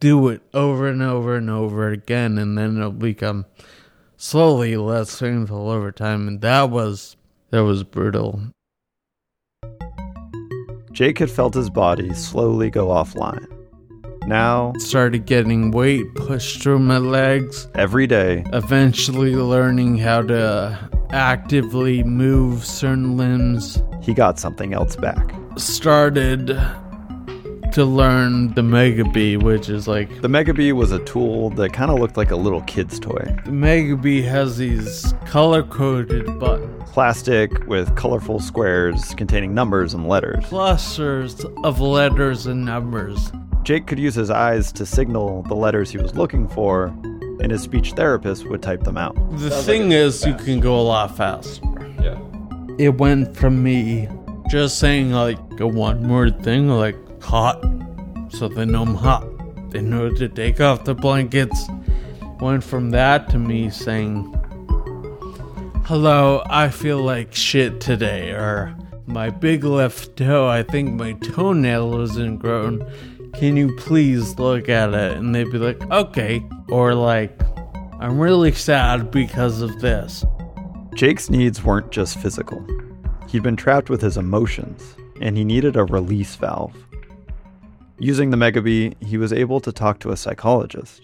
do 0.00 0.28
it 0.28 0.42
over 0.52 0.88
and 0.88 1.00
over 1.00 1.36
and 1.36 1.48
over 1.48 1.88
again, 1.88 2.36
and 2.36 2.58
then 2.58 2.78
it'll 2.78 2.90
become 2.90 3.46
slowly 4.16 4.76
less 4.76 5.20
painful 5.20 5.70
over 5.70 5.92
time. 5.92 6.26
And 6.26 6.40
that 6.40 6.68
was 6.70 7.16
that 7.54 7.62
was 7.62 7.84
brutal. 7.84 8.40
Jake 10.90 11.18
had 11.20 11.30
felt 11.30 11.54
his 11.54 11.70
body 11.70 12.12
slowly 12.14 12.68
go 12.68 12.88
offline. 12.88 13.46
Now, 14.26 14.72
Started 14.78 15.24
getting 15.26 15.70
weight 15.70 16.12
pushed 16.16 16.62
through 16.62 16.80
my 16.80 16.98
legs. 16.98 17.68
every 17.76 18.08
day, 18.08 18.42
Eventually, 18.52 19.36
learning 19.36 19.98
how 19.98 20.22
to 20.22 20.90
actively 21.10 22.02
move 22.02 22.64
certain 22.64 23.16
limbs. 23.16 23.80
he 24.02 24.14
got 24.14 24.40
something 24.40 24.74
else 24.74 24.96
back. 24.96 25.32
Started 25.56 26.58
to 27.74 27.84
learn 27.84 28.54
the 28.54 28.62
Mega 28.62 29.04
Bee, 29.04 29.36
which 29.36 29.68
is 29.68 29.86
like 29.88 30.20
The 30.22 30.28
Mega 30.28 30.54
Bee 30.54 30.72
was 30.72 30.92
a 30.92 31.00
tool 31.00 31.50
that 31.50 31.72
kind 31.72 31.90
of 31.90 31.98
looked 31.98 32.16
like 32.16 32.30
a 32.30 32.36
little 32.36 32.62
kid's 32.62 32.98
toy. 33.00 33.36
the 33.44 33.50
Mega 33.52 33.96
Bee 33.96 34.22
has 34.22 34.56
these 34.56 35.12
color 35.26 35.62
coded 35.62 36.38
buttons. 36.38 36.70
Plastic 36.90 37.66
with 37.66 37.94
colorful 37.96 38.38
squares 38.38 39.14
containing 39.16 39.52
numbers 39.54 39.92
and 39.94 40.08
letters. 40.08 40.44
clusters 40.46 41.44
of 41.64 41.80
letters 41.80 42.46
and 42.46 42.64
numbers. 42.64 43.32
Jake 43.64 43.86
could 43.88 43.98
use 43.98 44.14
his 44.14 44.30
eyes 44.30 44.70
to 44.72 44.86
signal 44.86 45.42
the 45.48 45.54
letters 45.56 45.90
he 45.90 45.98
was 45.98 46.14
looking 46.14 46.46
for, 46.46 46.86
and 47.40 47.50
his 47.50 47.62
speech 47.62 47.92
therapist 47.92 48.46
would 48.48 48.62
type 48.62 48.84
them 48.84 48.96
out. 48.96 49.16
The 49.38 49.50
thing 49.50 49.90
is, 49.90 50.24
you 50.24 50.34
can 50.34 50.60
go 50.60 50.78
a 50.78 50.82
lot 50.82 51.16
faster. 51.16 51.62
Yeah. 52.00 52.20
It 52.78 52.98
went 52.98 53.36
from 53.36 53.62
me 53.62 54.08
just 54.48 54.78
saying 54.78 55.10
like 55.10 55.38
a 55.58 55.66
one 55.66 56.08
word 56.08 56.40
thing, 56.44 56.68
like 56.68 56.96
hot, 57.24 57.64
so 58.28 58.48
they 58.48 58.64
know 58.64 58.82
I'm 58.82 58.94
hot. 58.94 59.26
They 59.70 59.80
know 59.80 60.10
to 60.10 60.28
take 60.28 60.60
off 60.60 60.84
the 60.84 60.94
blankets. 60.94 61.68
Went 62.40 62.62
from 62.62 62.90
that 62.90 63.28
to 63.30 63.38
me 63.38 63.70
saying, 63.70 64.30
Hello, 65.86 66.42
I 66.46 66.68
feel 66.68 67.02
like 67.02 67.34
shit 67.34 67.80
today, 67.80 68.30
or 68.30 68.76
my 69.06 69.30
big 69.30 69.64
left 69.64 70.16
toe, 70.16 70.48
I 70.48 70.62
think 70.62 70.94
my 70.94 71.12
toenail 71.14 72.00
isn't 72.00 72.38
grown. 72.38 72.90
Can 73.34 73.56
you 73.56 73.74
please 73.76 74.38
look 74.38 74.68
at 74.68 74.94
it? 74.94 75.16
And 75.16 75.34
they'd 75.34 75.50
be 75.50 75.58
like, 75.58 75.82
okay. 75.90 76.44
Or 76.68 76.94
like, 76.94 77.38
I'm 78.00 78.18
really 78.18 78.52
sad 78.52 79.10
because 79.10 79.60
of 79.60 79.80
this. 79.80 80.24
Jake's 80.94 81.28
needs 81.28 81.62
weren't 81.62 81.90
just 81.90 82.18
physical. 82.18 82.64
He'd 83.28 83.42
been 83.42 83.56
trapped 83.56 83.90
with 83.90 84.00
his 84.00 84.16
emotions, 84.16 84.94
and 85.20 85.36
he 85.36 85.44
needed 85.44 85.76
a 85.76 85.84
release 85.84 86.36
valve. 86.36 86.74
Using 87.98 88.30
the 88.30 88.36
Megabee, 88.36 89.00
he 89.02 89.16
was 89.16 89.32
able 89.32 89.60
to 89.60 89.72
talk 89.72 90.00
to 90.00 90.10
a 90.10 90.16
psychologist, 90.16 91.00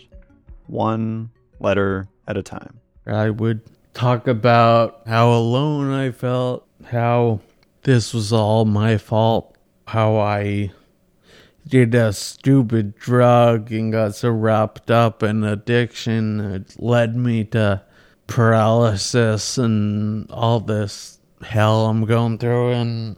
one 0.66 1.30
letter 1.60 2.08
at 2.26 2.36
a 2.36 2.42
time. 2.42 2.80
I 3.06 3.30
would 3.30 3.62
talk 3.94 4.26
about 4.26 5.02
how 5.06 5.32
alone 5.32 5.90
I 5.92 6.10
felt, 6.10 6.66
how 6.86 7.40
this 7.82 8.12
was 8.12 8.32
all 8.32 8.64
my 8.64 8.98
fault, 8.98 9.56
how 9.86 10.16
I 10.16 10.72
did 11.66 11.94
a 11.94 12.12
stupid 12.12 12.96
drug 12.96 13.70
and 13.70 13.92
got 13.92 14.14
so 14.14 14.30
wrapped 14.30 14.90
up 14.90 15.22
in 15.22 15.44
addiction 15.44 16.40
it 16.40 16.74
led 16.82 17.14
me 17.14 17.44
to 17.44 17.80
paralysis 18.26 19.58
and 19.58 20.28
all 20.30 20.58
this 20.58 21.18
hell 21.42 21.86
I'm 21.86 22.06
going 22.06 22.38
through 22.38 22.72
and 22.72 23.16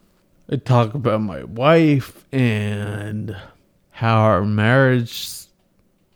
I 0.51 0.57
talk 0.57 0.93
about 0.95 1.23
my 1.23 1.45
wife 1.45 2.27
and 2.33 3.35
how 4.03 4.19
our 4.19 4.45
marriage 4.45 5.47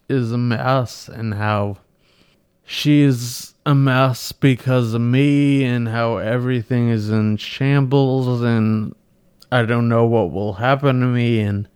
is 0.09 0.32
a 0.32 0.37
mess 0.37 1.07
and 1.07 1.34
how 1.34 1.76
she's 2.64 3.55
a 3.64 3.76
mess 3.76 4.32
because 4.32 4.93
of 4.93 5.01
me 5.01 5.62
and 5.62 5.87
how 5.87 6.16
everything 6.16 6.89
is 6.89 7.11
in 7.11 7.37
shambles 7.37 8.43
and 8.43 8.93
I 9.53 9.62
don't 9.62 9.89
know 9.89 10.05
what 10.05 10.32
will 10.32 10.55
happen 10.55 10.99
to 10.99 11.07
me 11.07 11.39
and 11.39 11.68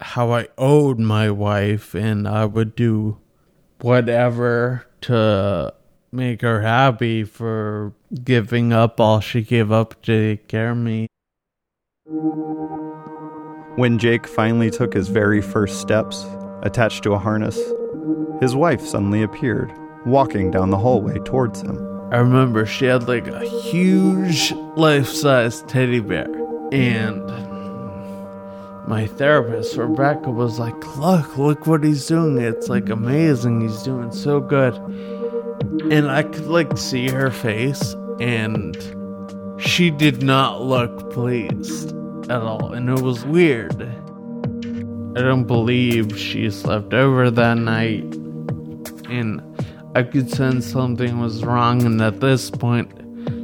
how 0.00 0.32
I 0.32 0.48
owed 0.56 0.98
my 0.98 1.30
wife 1.30 1.94
and 1.94 2.26
I 2.26 2.46
would 2.46 2.74
do 2.74 3.18
whatever 3.82 4.86
to 5.02 5.74
make 6.10 6.40
her 6.40 6.62
happy 6.62 7.24
for 7.24 7.92
giving 8.24 8.72
up 8.72 8.98
all 8.98 9.20
she 9.20 9.42
gave 9.42 9.70
up 9.70 10.00
to 10.04 10.36
take 10.36 10.48
care 10.48 10.70
of 10.70 10.78
me. 10.78 11.08
When 13.78 13.96
Jake 13.96 14.26
finally 14.26 14.72
took 14.72 14.92
his 14.92 15.06
very 15.06 15.40
first 15.40 15.80
steps, 15.80 16.26
attached 16.62 17.04
to 17.04 17.12
a 17.12 17.18
harness, 17.18 17.56
his 18.40 18.56
wife 18.56 18.84
suddenly 18.84 19.22
appeared, 19.22 19.72
walking 20.04 20.50
down 20.50 20.70
the 20.70 20.76
hallway 20.76 21.20
towards 21.20 21.60
him. 21.60 21.78
I 22.10 22.16
remember 22.16 22.66
she 22.66 22.86
had 22.86 23.06
like 23.06 23.28
a 23.28 23.46
huge 23.46 24.50
life 24.74 25.06
size 25.06 25.62
teddy 25.68 26.00
bear. 26.00 26.26
And 26.72 27.24
my 28.88 29.06
therapist, 29.06 29.76
Rebecca, 29.76 30.28
was 30.28 30.58
like, 30.58 30.96
Look, 30.96 31.38
look 31.38 31.68
what 31.68 31.84
he's 31.84 32.04
doing. 32.04 32.36
It's 32.38 32.68
like 32.68 32.88
amazing. 32.88 33.60
He's 33.60 33.84
doing 33.84 34.10
so 34.10 34.40
good. 34.40 34.74
And 35.92 36.10
I 36.10 36.24
could 36.24 36.48
like 36.48 36.76
see 36.76 37.10
her 37.10 37.30
face, 37.30 37.94
and 38.18 38.76
she 39.56 39.92
did 39.92 40.20
not 40.20 40.62
look 40.62 41.12
pleased 41.12 41.94
at 42.30 42.42
all. 42.42 42.72
And 42.72 42.88
it 42.88 43.00
was 43.00 43.24
weird. 43.24 43.82
I 45.16 45.20
don't 45.22 45.46
believe 45.46 46.18
she 46.18 46.50
slept 46.50 46.94
over 46.94 47.30
that 47.30 47.54
night. 47.54 48.04
And 49.10 49.42
I 49.96 50.02
could 50.02 50.30
sense 50.30 50.66
something 50.66 51.18
was 51.18 51.44
wrong, 51.44 51.84
and 51.84 52.00
at 52.00 52.20
this 52.20 52.50
point, 52.50 52.92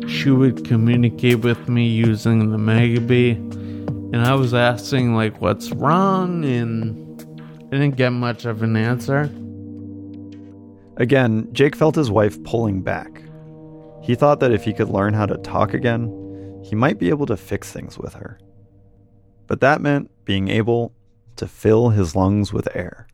she 0.09 0.31
would 0.31 0.65
communicate 0.65 1.41
with 1.41 1.69
me 1.69 1.87
using 1.87 2.51
the 2.51 2.59
Megabee. 2.59 3.37
And 4.15 4.17
I 4.17 4.35
was 4.35 4.55
asking, 4.55 5.15
like, 5.15 5.41
what's 5.41 5.73
wrong? 5.73 6.45
And 6.45 7.21
I 7.73 7.79
didn't 7.79 7.97
get 7.97 8.11
much 8.11 8.45
of 8.45 8.63
an 8.63 8.77
answer. 8.77 9.31
Again, 10.99 11.49
Jake 11.53 11.75
felt 11.75 11.97
his 11.97 12.11
wife 12.11 12.41
pulling 12.45 12.83
back. 12.83 13.23
He 14.03 14.15
thought 14.15 14.39
that 14.41 14.53
if 14.53 14.63
he 14.65 14.73
could 14.75 14.91
learn 14.91 15.15
how 15.15 15.27
to 15.27 15.39
talk 15.39 15.75
again, 15.75 16.61
he 16.63 16.77
might 16.77 16.99
be 16.99 17.09
able 17.09 17.27
to 17.27 17.37
fix 17.37 17.73
things 17.73 17.99
with 17.99 18.13
her. 18.15 18.39
But 19.47 19.61
that 19.61 19.81
meant 19.81 20.11
being 20.25 20.49
able 20.49 20.93
to 21.37 21.47
fill 21.47 21.91
his 21.91 22.17
lungs 22.17 22.53
with 22.53 22.69
air. 22.75 23.07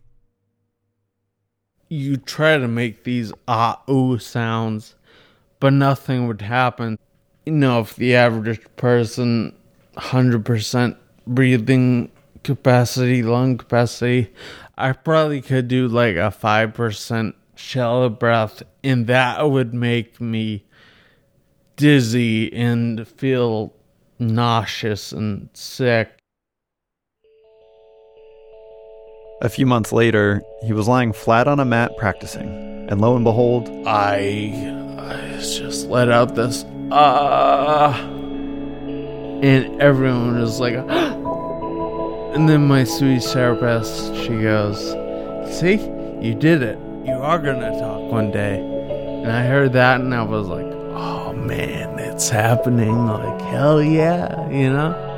You 1.88 2.16
try 2.16 2.56
to 2.58 2.68
make 2.68 3.04
these 3.04 3.32
ah 3.48 3.82
ooh 3.88 4.18
sounds, 4.18 4.94
but 5.58 5.72
nothing 5.72 6.28
would 6.28 6.42
happen. 6.42 6.98
You 7.44 7.52
know, 7.52 7.80
if 7.80 7.96
the 7.96 8.14
average 8.14 8.60
person, 8.76 9.56
100% 9.96 10.96
breathing 11.26 12.12
capacity, 12.44 13.22
lung 13.22 13.58
capacity, 13.58 14.32
I 14.78 14.92
probably 14.92 15.42
could 15.42 15.68
do 15.68 15.88
like 15.88 16.16
a 16.16 16.30
5% 16.30 17.34
shallow 17.56 18.08
breath, 18.08 18.62
and 18.84 19.06
that 19.08 19.50
would 19.50 19.74
make 19.74 20.20
me 20.20 20.64
dizzy 21.76 22.52
and 22.52 23.06
feel 23.06 23.74
nauseous 24.18 25.12
and 25.12 25.48
sick. 25.54 26.19
A 29.42 29.48
few 29.48 29.64
months 29.64 29.90
later, 29.90 30.42
he 30.62 30.74
was 30.74 30.86
lying 30.86 31.14
flat 31.14 31.48
on 31.48 31.60
a 31.60 31.64
mat 31.64 31.96
practicing, 31.96 32.86
and 32.90 33.00
lo 33.00 33.16
and 33.16 33.24
behold, 33.24 33.70
I, 33.86 34.52
I 34.98 35.38
just 35.40 35.86
let 35.88 36.10
out 36.10 36.34
this 36.34 36.66
ah, 36.92 37.98
and 39.42 39.80
everyone 39.80 40.38
was 40.38 40.60
like, 40.60 40.74
and 42.34 42.50
then 42.50 42.66
my 42.66 42.84
sweet 42.84 43.22
therapist, 43.22 44.14
she 44.16 44.42
goes, 44.42 44.78
"See, 45.58 45.80
you 46.20 46.34
did 46.34 46.62
it. 46.62 46.78
You 47.06 47.14
are 47.14 47.38
gonna 47.38 47.70
talk 47.80 48.12
one 48.12 48.30
day." 48.30 48.60
And 48.60 49.32
I 49.32 49.46
heard 49.46 49.72
that, 49.72 50.02
and 50.02 50.14
I 50.14 50.22
was 50.22 50.48
like, 50.48 50.66
"Oh 50.92 51.32
man, 51.32 51.98
it's 51.98 52.28
happening. 52.28 53.06
Like, 53.06 53.40
hell 53.40 53.82
yeah, 53.82 54.50
you 54.50 54.68
know? 54.68 55.09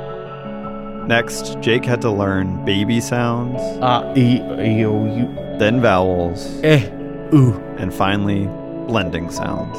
Next, 1.07 1.59
Jake 1.59 1.83
had 1.83 2.01
to 2.01 2.09
learn 2.09 2.63
baby 2.63 3.01
sounds, 3.01 3.61
Uh, 3.81 4.13
e, 4.15 4.39
e, 4.39 4.85
o, 4.85 5.05
u, 5.05 5.27
then 5.59 5.81
vowels, 5.81 6.61
eh, 6.63 6.89
ooh. 7.33 7.53
and 7.77 7.93
finally, 7.93 8.47
blending 8.87 9.29
sounds. 9.29 9.77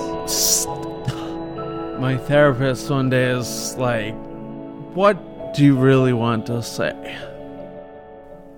My 1.98 2.18
therapist 2.18 2.90
one 2.90 3.08
day 3.08 3.30
is 3.30 3.74
like, 3.78 4.14
What 4.94 5.54
do 5.54 5.64
you 5.64 5.76
really 5.76 6.12
want 6.12 6.44
to 6.46 6.62
say? 6.62 6.92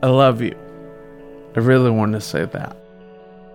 I 0.02 0.08
love 0.08 0.42
you. 0.42 0.56
I 1.54 1.60
really 1.60 1.90
want 1.90 2.12
to 2.14 2.20
say 2.20 2.46
that. 2.46 2.76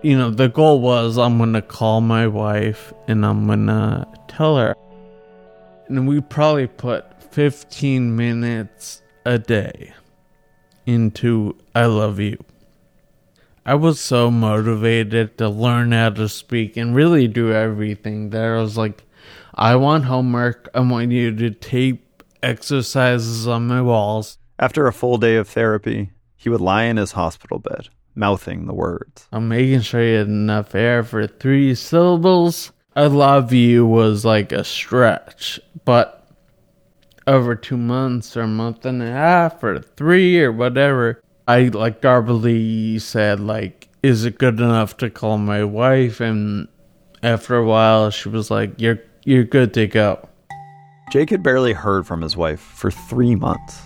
You 0.00 0.16
know, 0.16 0.30
the 0.30 0.48
goal 0.48 0.80
was 0.80 1.18
I'm 1.18 1.36
going 1.36 1.52
to 1.52 1.62
call 1.62 2.00
my 2.00 2.26
wife 2.26 2.92
and 3.06 3.24
I'm 3.26 3.46
going 3.46 3.66
to 3.66 4.06
tell 4.26 4.56
her. 4.56 4.74
And 5.88 6.08
we 6.08 6.20
probably 6.20 6.66
put 6.66 7.04
15 7.32 8.16
minutes 8.16 9.01
a 9.24 9.38
day 9.38 9.92
into 10.86 11.56
I 11.74 11.86
love 11.86 12.18
you. 12.18 12.42
I 13.64 13.74
was 13.76 14.00
so 14.00 14.30
motivated 14.30 15.38
to 15.38 15.48
learn 15.48 15.92
how 15.92 16.10
to 16.10 16.28
speak 16.28 16.76
and 16.76 16.94
really 16.94 17.28
do 17.28 17.52
everything 17.52 18.30
there. 18.30 18.58
I 18.58 18.60
was 18.60 18.76
like, 18.76 19.04
I 19.54 19.76
want 19.76 20.04
homework. 20.04 20.68
I 20.74 20.80
want 20.80 21.12
you 21.12 21.34
to 21.36 21.50
tape 21.50 22.24
exercises 22.42 23.46
on 23.46 23.68
my 23.68 23.80
walls. 23.80 24.38
After 24.58 24.86
a 24.86 24.92
full 24.92 25.16
day 25.18 25.36
of 25.36 25.48
therapy, 25.48 26.10
he 26.36 26.48
would 26.48 26.60
lie 26.60 26.84
in 26.84 26.96
his 26.96 27.12
hospital 27.12 27.60
bed, 27.60 27.88
mouthing 28.16 28.66
the 28.66 28.74
words. 28.74 29.28
I'm 29.30 29.48
making 29.48 29.82
sure 29.82 30.02
you 30.02 30.18
had 30.18 30.26
enough 30.26 30.74
air 30.74 31.04
for 31.04 31.28
three 31.28 31.76
syllables. 31.76 32.72
I 32.96 33.06
love 33.06 33.52
you 33.52 33.86
was 33.86 34.24
like 34.24 34.50
a 34.50 34.64
stretch, 34.64 35.60
but 35.84 36.21
over 37.26 37.54
two 37.54 37.76
months 37.76 38.36
or 38.36 38.42
a 38.42 38.48
month 38.48 38.84
and 38.84 39.02
a 39.02 39.10
half 39.10 39.62
or 39.62 39.80
three 39.80 40.40
or 40.40 40.52
whatever, 40.52 41.22
I 41.46 41.64
like 41.64 42.00
garbly 42.00 43.00
said 43.00 43.40
like, 43.40 43.88
"Is 44.02 44.24
it 44.24 44.38
good 44.38 44.60
enough 44.60 44.96
to 44.98 45.10
call 45.10 45.38
my 45.38 45.64
wife?" 45.64 46.20
And 46.20 46.68
after 47.22 47.56
a 47.56 47.64
while, 47.64 48.10
she 48.10 48.28
was 48.28 48.50
like, 48.50 48.80
"You're 48.80 49.00
you're 49.24 49.44
good 49.44 49.74
to 49.74 49.86
go." 49.86 50.28
Jake 51.10 51.30
had 51.30 51.42
barely 51.42 51.74
heard 51.74 52.06
from 52.06 52.22
his 52.22 52.36
wife 52.36 52.60
for 52.60 52.90
three 52.90 53.34
months. 53.34 53.82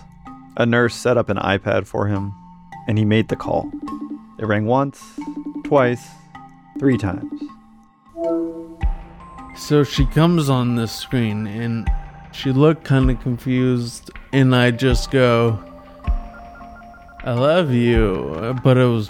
A 0.55 0.65
nurse 0.65 0.95
set 0.95 1.17
up 1.17 1.29
an 1.29 1.37
iPad 1.37 1.85
for 1.85 2.07
him, 2.07 2.33
and 2.87 2.97
he 2.97 3.05
made 3.05 3.27
the 3.27 3.35
call. 3.35 3.69
It 4.39 4.45
rang 4.45 4.65
once, 4.65 5.03
twice, 5.65 6.07
three 6.79 6.97
times. 6.97 7.41
So 9.55 9.83
she 9.83 10.05
comes 10.05 10.49
on 10.49 10.75
the 10.75 10.87
screen 10.87 11.47
and 11.47 11.89
she 12.37 12.51
looked 12.51 12.83
kind 12.83 13.09
of 13.09 13.19
confused, 13.21 14.11
and 14.31 14.55
I 14.55 14.69
just 14.69 15.09
go, 15.09 15.57
I 17.23 17.33
love 17.33 17.71
you. 17.71 18.55
But 18.63 18.77
it 18.77 18.85
was 18.85 19.09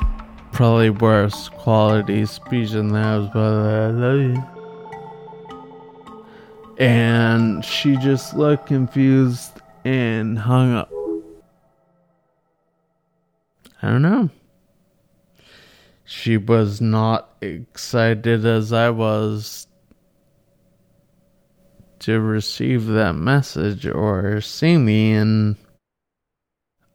probably 0.53 0.89
worse 0.91 1.49
quality 1.49 2.25
speech 2.25 2.71
than 2.71 2.87
that. 2.93 3.17
Was 3.17 3.25
like, 3.25 3.35
I 3.35 3.87
love 3.89 4.19
you. 4.21 4.43
And 6.77 7.65
she 7.65 7.97
just 7.97 8.33
looked 8.33 8.67
confused 8.67 9.59
and 9.83 10.39
hung 10.39 10.73
up. 10.73 10.89
I 13.81 13.89
don't 13.89 14.03
know. 14.03 14.29
She 16.05 16.37
was 16.37 16.79
not 16.79 17.35
excited 17.41 18.45
as 18.45 18.71
I 18.71 18.89
was 18.89 19.67
to 22.07 22.21
receive 22.21 22.85
that 22.85 23.11
message 23.11 23.85
or 23.85 24.39
see 24.39 24.77
me 24.77 25.11
and 25.11 25.57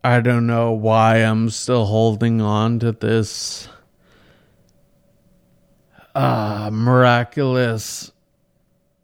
I 0.02 0.22
don't 0.22 0.46
know 0.46 0.72
why 0.72 1.16
I'm 1.18 1.50
still 1.50 1.84
holding 1.84 2.40
on 2.40 2.78
to 2.78 2.92
this 2.92 3.68
uh 6.14 6.70
miraculous 6.72 8.10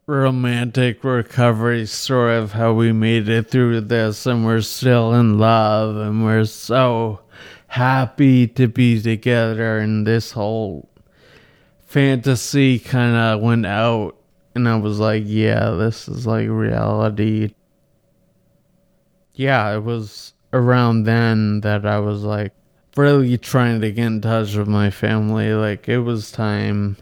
romantic 0.07 1.03
recovery 1.03 1.85
story 1.85 2.37
of 2.37 2.53
how 2.53 2.73
we 2.73 2.91
made 2.91 3.29
it 3.29 3.51
through 3.51 3.81
this 3.81 4.25
and 4.25 4.43
we're 4.43 4.61
still 4.61 5.13
in 5.13 5.37
love 5.37 5.95
and 5.95 6.25
we're 6.25 6.45
so 6.45 7.19
happy 7.67 8.47
to 8.47 8.67
be 8.67 8.99
together 8.99 9.77
and 9.77 10.07
this 10.07 10.31
whole 10.31 10.89
fantasy 11.85 12.79
kind 12.79 13.15
of 13.15 13.41
went 13.41 13.67
out 13.67 14.18
and 14.55 14.67
I 14.67 14.75
was 14.77 14.99
like, 14.99 15.23
yeah, 15.25 15.71
this 15.71 16.07
is 16.07 16.25
like 16.25 16.47
reality. 16.49 17.53
Yeah, 19.33 19.75
it 19.75 19.83
was 19.83 20.33
around 20.51 21.03
then 21.03 21.61
that 21.61 21.85
I 21.85 21.99
was 21.99 22.23
like 22.23 22.53
really 22.97 23.37
trying 23.37 23.81
to 23.81 23.91
get 23.91 24.05
in 24.05 24.21
touch 24.21 24.55
with 24.55 24.67
my 24.67 24.89
family. 24.89 25.53
Like, 25.53 25.87
it 25.87 25.99
was 25.99 26.31
time. 26.31 26.97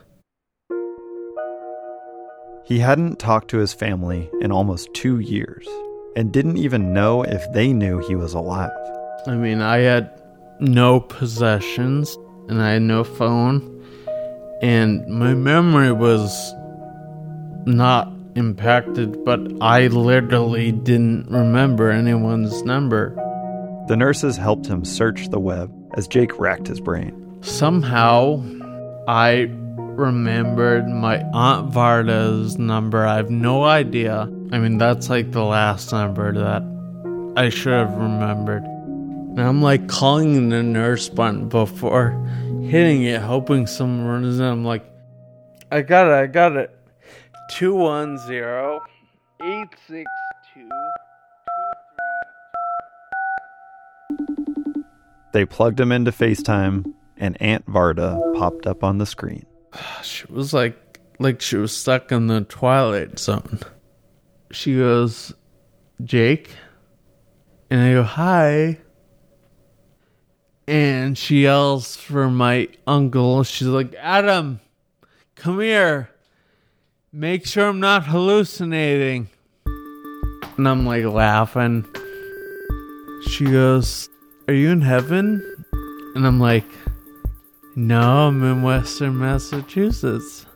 He 2.66 2.80
hadn't 2.80 3.18
talked 3.18 3.50
to 3.52 3.58
his 3.58 3.74
family 3.74 4.30
in 4.42 4.52
almost 4.52 4.94
two 4.94 5.20
years 5.20 5.68
and 6.16 6.34
didn't 6.34 6.58
even 6.58 6.94
know 6.94 7.24
if 7.24 7.52
they 7.54 7.72
knew 7.72 8.00
he 8.00 8.16
was 8.16 8.34
alive. 8.34 8.72
I 9.26 9.36
mean, 9.36 9.62
I 9.62 9.78
had 9.78 10.22
no 10.60 11.00
possessions 11.00 12.18
and 12.50 12.62
I 12.62 12.72
had 12.74 12.82
no 12.82 13.04
phone, 13.04 13.86
and 14.62 15.06
my 15.08 15.34
memory 15.34 15.92
was 15.92 16.54
not 17.68 18.12
impacted, 18.36 19.24
but 19.26 19.40
I 19.62 19.88
literally 19.88 20.72
didn't 20.72 21.30
remember 21.30 21.92
anyone's 21.92 22.64
number. 22.64 23.16
The 23.88 23.98
nurses 23.98 24.38
helped 24.38 24.68
him 24.68 24.86
search 24.86 25.30
the 25.30 25.40
web 25.40 25.72
as 25.96 26.08
Jake 26.08 26.40
racked 26.40 26.68
his 26.68 26.80
brain. 26.80 27.38
Somehow, 27.42 28.44
I 29.08 29.50
remembered 29.98 30.88
my 30.88 31.22
Aunt 31.34 31.72
Varda's 31.72 32.58
number. 32.58 33.06
I 33.06 33.18
have 33.18 33.30
no 33.30 33.64
idea. 33.64 34.22
I 34.52 34.60
mean, 34.60 34.78
that's 34.78 35.10
like 35.10 35.32
the 35.32 35.44
last 35.44 35.92
number 35.92 36.34
that 36.34 36.64
I 37.36 37.50
should 37.50 37.74
have 37.74 37.96
remembered. 37.96 38.64
And 38.64 39.42
I'm 39.42 39.62
like 39.62 39.88
calling 39.88 40.50
the 40.50 40.64
nurse 40.64 41.10
button 41.10 41.50
before 41.50 42.12
hitting 42.64 43.04
it, 43.04 43.22
hoping 43.22 43.68
someone 43.68 44.08
runs 44.08 44.40
in. 44.40 44.46
I'm 44.46 44.66
like, 44.66 44.84
I 45.72 45.82
got 45.82 46.08
it, 46.08 46.14
I 46.14 46.28
got 46.28 46.56
it. 46.56 46.77
210 47.50 48.80
862 49.42 50.70
They 55.32 55.46
plugged 55.46 55.80
him 55.80 55.92
into 55.92 56.12
FaceTime, 56.12 56.94
and 57.16 57.42
Aunt 57.42 57.66
Varda 57.68 58.36
popped 58.36 58.68
up 58.68 58.84
on 58.84 58.98
the 58.98 59.06
screen. 59.06 59.46
She 60.04 60.26
was 60.30 60.54
like, 60.54 61.00
like 61.20 61.42
she 61.42 61.58
was 61.58 61.76
stuck 61.76 62.12
in 62.12 62.28
the 62.28 62.42
twilight 62.42 63.20
zone. 63.20 63.60
She 64.52 64.76
goes, 64.76 65.34
Jake, 66.04 66.52
and 67.70 67.82
I 67.82 67.94
go, 67.94 68.04
hi. 68.04 68.80
And 70.68 71.18
she 71.18 71.44
yells 71.44 71.96
for 71.96 72.30
my 72.30 72.68
uncle. 72.86 73.44
She's 73.44 73.68
like, 73.68 73.96
Adam, 73.96 74.60
come 75.36 75.60
here. 75.62 76.10
Make 77.14 77.46
sure 77.46 77.70
I'm 77.70 77.80
not 77.80 78.06
hallucinating. 78.06 79.30
And 80.58 80.68
I'm 80.68 80.86
like 80.86 81.06
laughing. 81.06 81.86
She 83.30 83.46
goes, 83.46 84.10
Are 84.50 84.54
you 84.54 84.70
in 84.72 84.82
heaven? 84.82 85.42
And 86.16 86.28
I'm 86.28 86.42
like, 86.42 86.66
No, 87.78 88.28
I'm 88.28 88.44
in 88.44 88.62
Western 88.62 89.18
Massachusetts. 89.18 90.47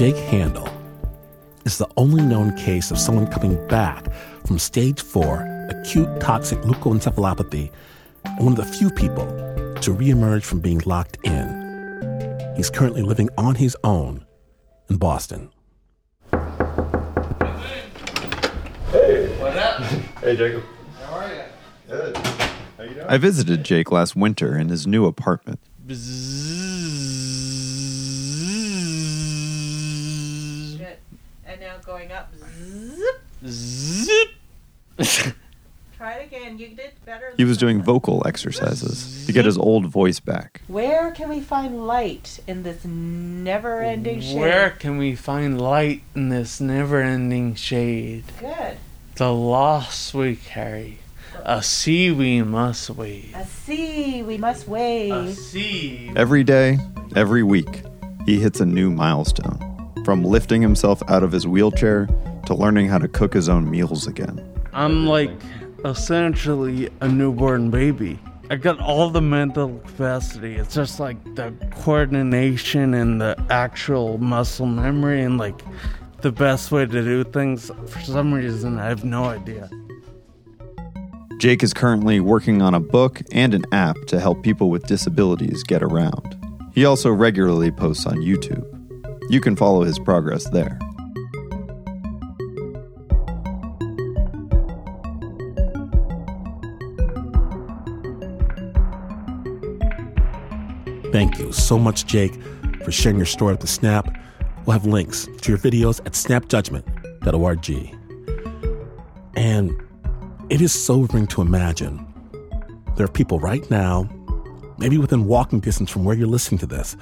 Jake 0.00 0.16
Haendel 0.16 0.72
is 1.66 1.76
the 1.76 1.86
only 1.98 2.22
known 2.22 2.56
case 2.56 2.90
of 2.90 2.98
someone 2.98 3.26
coming 3.26 3.68
back 3.68 4.10
from 4.46 4.58
stage 4.58 5.02
four 5.02 5.46
acute 5.68 6.08
toxic 6.22 6.58
leukoencephalopathy 6.60 7.70
and 8.24 8.38
one 8.38 8.54
of 8.54 8.56
the 8.56 8.64
few 8.64 8.88
people 8.88 9.26
to 9.82 9.94
reemerge 9.94 10.42
from 10.42 10.60
being 10.60 10.80
locked 10.86 11.18
in. 11.22 12.54
He's 12.56 12.70
currently 12.70 13.02
living 13.02 13.28
on 13.36 13.56
his 13.56 13.76
own 13.84 14.24
in 14.88 14.96
Boston. 14.96 15.50
Hey, 16.30 16.38
What 19.38 19.54
up? 19.54 19.82
Hey, 20.22 20.34
Jacob. 20.34 20.62
How 21.04 21.14
are 21.14 21.28
you? 21.28 21.42
Good. 21.88 22.16
How 22.16 22.84
you 22.84 22.94
doing? 22.94 23.06
I 23.06 23.18
visited 23.18 23.64
Jake 23.64 23.92
last 23.92 24.16
winter 24.16 24.56
in 24.56 24.70
his 24.70 24.86
new 24.86 25.04
apartment. 25.04 25.60
Good. 25.86 25.98
And 31.50 31.60
now 31.60 31.78
going 31.84 32.10
Zip. 33.46 34.28
Try 35.96 36.14
it 36.14 36.26
again. 36.26 36.58
You 36.58 36.68
did 36.68 36.92
better. 37.04 37.34
He 37.36 37.44
was 37.44 37.58
doing 37.58 37.82
vocal 37.82 38.22
exercises 38.26 39.26
to 39.26 39.32
get 39.32 39.44
his 39.44 39.58
old 39.58 39.86
voice 39.86 40.18
back. 40.18 40.62
Where 40.66 41.10
can 41.10 41.28
we 41.28 41.40
find 41.40 41.86
light 41.86 42.40
in 42.46 42.62
this 42.62 42.84
never-ending 42.84 44.20
shade? 44.20 44.38
Where 44.38 44.70
can 44.70 44.96
we 44.96 45.14
find 45.14 45.60
light 45.60 46.02
in 46.14 46.30
this 46.30 46.60
never 46.60 47.02
ending 47.02 47.54
shade? 47.54 48.24
Good. 48.38 48.78
The 49.16 49.32
loss 49.32 50.14
we 50.14 50.36
carry. 50.36 51.00
A 51.44 51.62
sea 51.62 52.10
we 52.10 52.42
must 52.42 52.88
wade. 52.90 53.34
A 53.34 53.46
sea 53.46 54.22
we 54.22 54.38
must 54.38 54.68
A 54.68 55.32
sea. 55.32 56.12
Every 56.16 56.44
day, 56.44 56.78
every 57.14 57.42
week, 57.42 57.82
he 58.24 58.40
hits 58.40 58.60
a 58.60 58.66
new 58.66 58.90
milestone. 58.90 59.58
From 60.04 60.24
lifting 60.24 60.62
himself 60.62 61.02
out 61.08 61.22
of 61.22 61.32
his 61.32 61.46
wheelchair 61.46 62.08
to 62.46 62.54
learning 62.54 62.88
how 62.88 62.98
to 62.98 63.08
cook 63.08 63.34
his 63.34 63.48
own 63.48 63.70
meals 63.70 64.06
again. 64.06 64.40
I'm 64.72 65.06
like 65.06 65.30
essentially 65.84 66.88
a 67.00 67.08
newborn 67.08 67.70
baby. 67.70 68.18
I 68.50 68.56
got 68.56 68.80
all 68.80 69.10
the 69.10 69.22
mental 69.22 69.78
capacity. 69.86 70.56
It's 70.56 70.74
just 70.74 70.98
like 70.98 71.22
the 71.36 71.52
coordination 71.82 72.94
and 72.94 73.20
the 73.20 73.36
actual 73.48 74.18
muscle 74.18 74.66
memory 74.66 75.22
and 75.22 75.38
like 75.38 75.62
the 76.20 76.32
best 76.32 76.72
way 76.72 76.84
to 76.84 77.02
do 77.02 77.24
things. 77.24 77.70
For 77.86 78.00
some 78.00 78.34
reason, 78.34 78.78
I 78.78 78.86
have 78.86 79.04
no 79.04 79.24
idea. 79.24 79.70
Jake 81.38 81.62
is 81.62 81.72
currently 81.72 82.20
working 82.20 82.60
on 82.60 82.74
a 82.74 82.80
book 82.80 83.22
and 83.32 83.54
an 83.54 83.64
app 83.72 83.96
to 84.08 84.20
help 84.20 84.42
people 84.42 84.68
with 84.68 84.86
disabilities 84.86 85.62
get 85.62 85.82
around. 85.82 86.36
He 86.74 86.84
also 86.84 87.10
regularly 87.10 87.70
posts 87.70 88.04
on 88.04 88.16
YouTube. 88.16 88.66
You 89.30 89.40
can 89.40 89.56
follow 89.56 89.82
his 89.84 89.98
progress 89.98 90.48
there. 90.50 90.78
Thank 101.12 101.40
you 101.40 101.52
so 101.52 101.76
much, 101.76 102.06
Jake, 102.06 102.34
for 102.84 102.92
sharing 102.92 103.16
your 103.16 103.26
story 103.26 103.52
with 103.52 103.60
the 103.60 103.66
Snap. 103.66 104.16
We'll 104.64 104.74
have 104.74 104.86
links 104.86 105.26
to 105.42 105.50
your 105.50 105.58
videos 105.58 105.98
at 106.06 106.12
snapjudgment.org. 106.12 107.98
And 109.34 109.82
it 110.50 110.60
is 110.60 110.72
sobering 110.72 111.26
to 111.28 111.42
imagine 111.42 112.06
there 112.96 113.06
are 113.06 113.10
people 113.10 113.40
right 113.40 113.68
now, 113.72 114.08
maybe 114.78 114.98
within 114.98 115.24
walking 115.24 115.58
distance 115.58 115.90
from 115.90 116.04
where 116.04 116.14
you're 116.14 116.28
listening 116.28 116.58
to 116.58 116.66
this, 116.66 116.96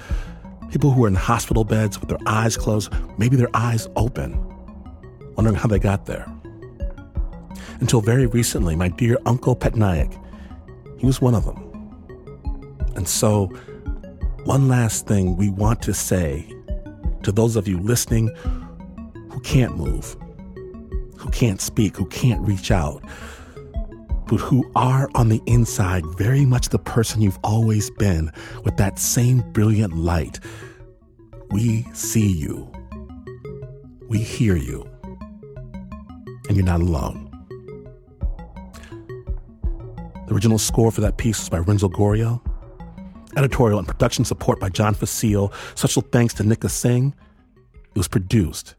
people 0.71 0.89
who 0.89 1.05
are 1.05 1.07
in 1.07 1.15
hospital 1.15 1.63
beds 1.63 1.99
with 1.99 2.09
their 2.09 2.19
eyes 2.25 2.57
closed, 2.57 2.91
maybe 3.19 3.35
their 3.35 3.49
eyes 3.53 3.87
open, 3.95 4.43
wondering 5.35 5.55
how 5.55 5.67
they 5.67 5.77
got 5.77 6.07
there. 6.07 6.25
Until 7.79 8.01
very 8.01 8.25
recently, 8.25 8.75
my 8.75 8.87
dear 8.87 9.19
Uncle 9.27 9.55
Petnaik, 9.55 10.19
he 10.97 11.05
was 11.05 11.21
one 11.21 11.35
of 11.35 11.45
them. 11.45 11.65
And 12.95 13.07
so, 13.07 13.51
one 14.49 14.67
last 14.67 15.05
thing 15.05 15.37
we 15.37 15.47
want 15.47 15.79
to 15.79 15.93
say 15.93 16.43
to 17.21 17.31
those 17.31 17.55
of 17.55 17.67
you 17.67 17.77
listening 17.81 18.35
who 19.29 19.39
can't 19.41 19.77
move, 19.77 20.17
who 21.17 21.29
can't 21.29 21.61
speak, 21.61 21.95
who 21.95 22.07
can't 22.07 22.41
reach 22.41 22.71
out, 22.71 23.03
but 24.25 24.37
who 24.37 24.67
are 24.75 25.07
on 25.13 25.29
the 25.29 25.39
inside 25.45 26.03
very 26.17 26.47
much 26.47 26.69
the 26.69 26.79
person 26.79 27.21
you've 27.21 27.37
always 27.43 27.91
been 27.91 28.31
with 28.63 28.75
that 28.77 28.97
same 28.97 29.41
brilliant 29.51 29.95
light. 29.95 30.39
We 31.51 31.83
see 31.93 32.31
you. 32.31 32.71
We 34.07 34.17
hear 34.17 34.55
you. 34.55 34.89
And 36.47 36.57
you're 36.57 36.65
not 36.65 36.81
alone. 36.81 37.27
The 40.25 40.33
original 40.33 40.57
score 40.57 40.89
for 40.89 41.01
that 41.01 41.17
piece 41.17 41.37
was 41.37 41.49
by 41.49 41.59
Renzo 41.59 41.87
Gorio. 41.87 42.41
Editorial 43.37 43.77
and 43.79 43.87
production 43.87 44.25
support 44.25 44.59
by 44.59 44.69
John 44.69 44.93
Facile. 44.93 45.53
Special 45.75 46.01
thanks 46.01 46.33
to 46.35 46.43
Nika 46.43 46.67
Singh. 46.67 47.13
It 47.65 47.97
was 47.97 48.07
produced 48.07 48.75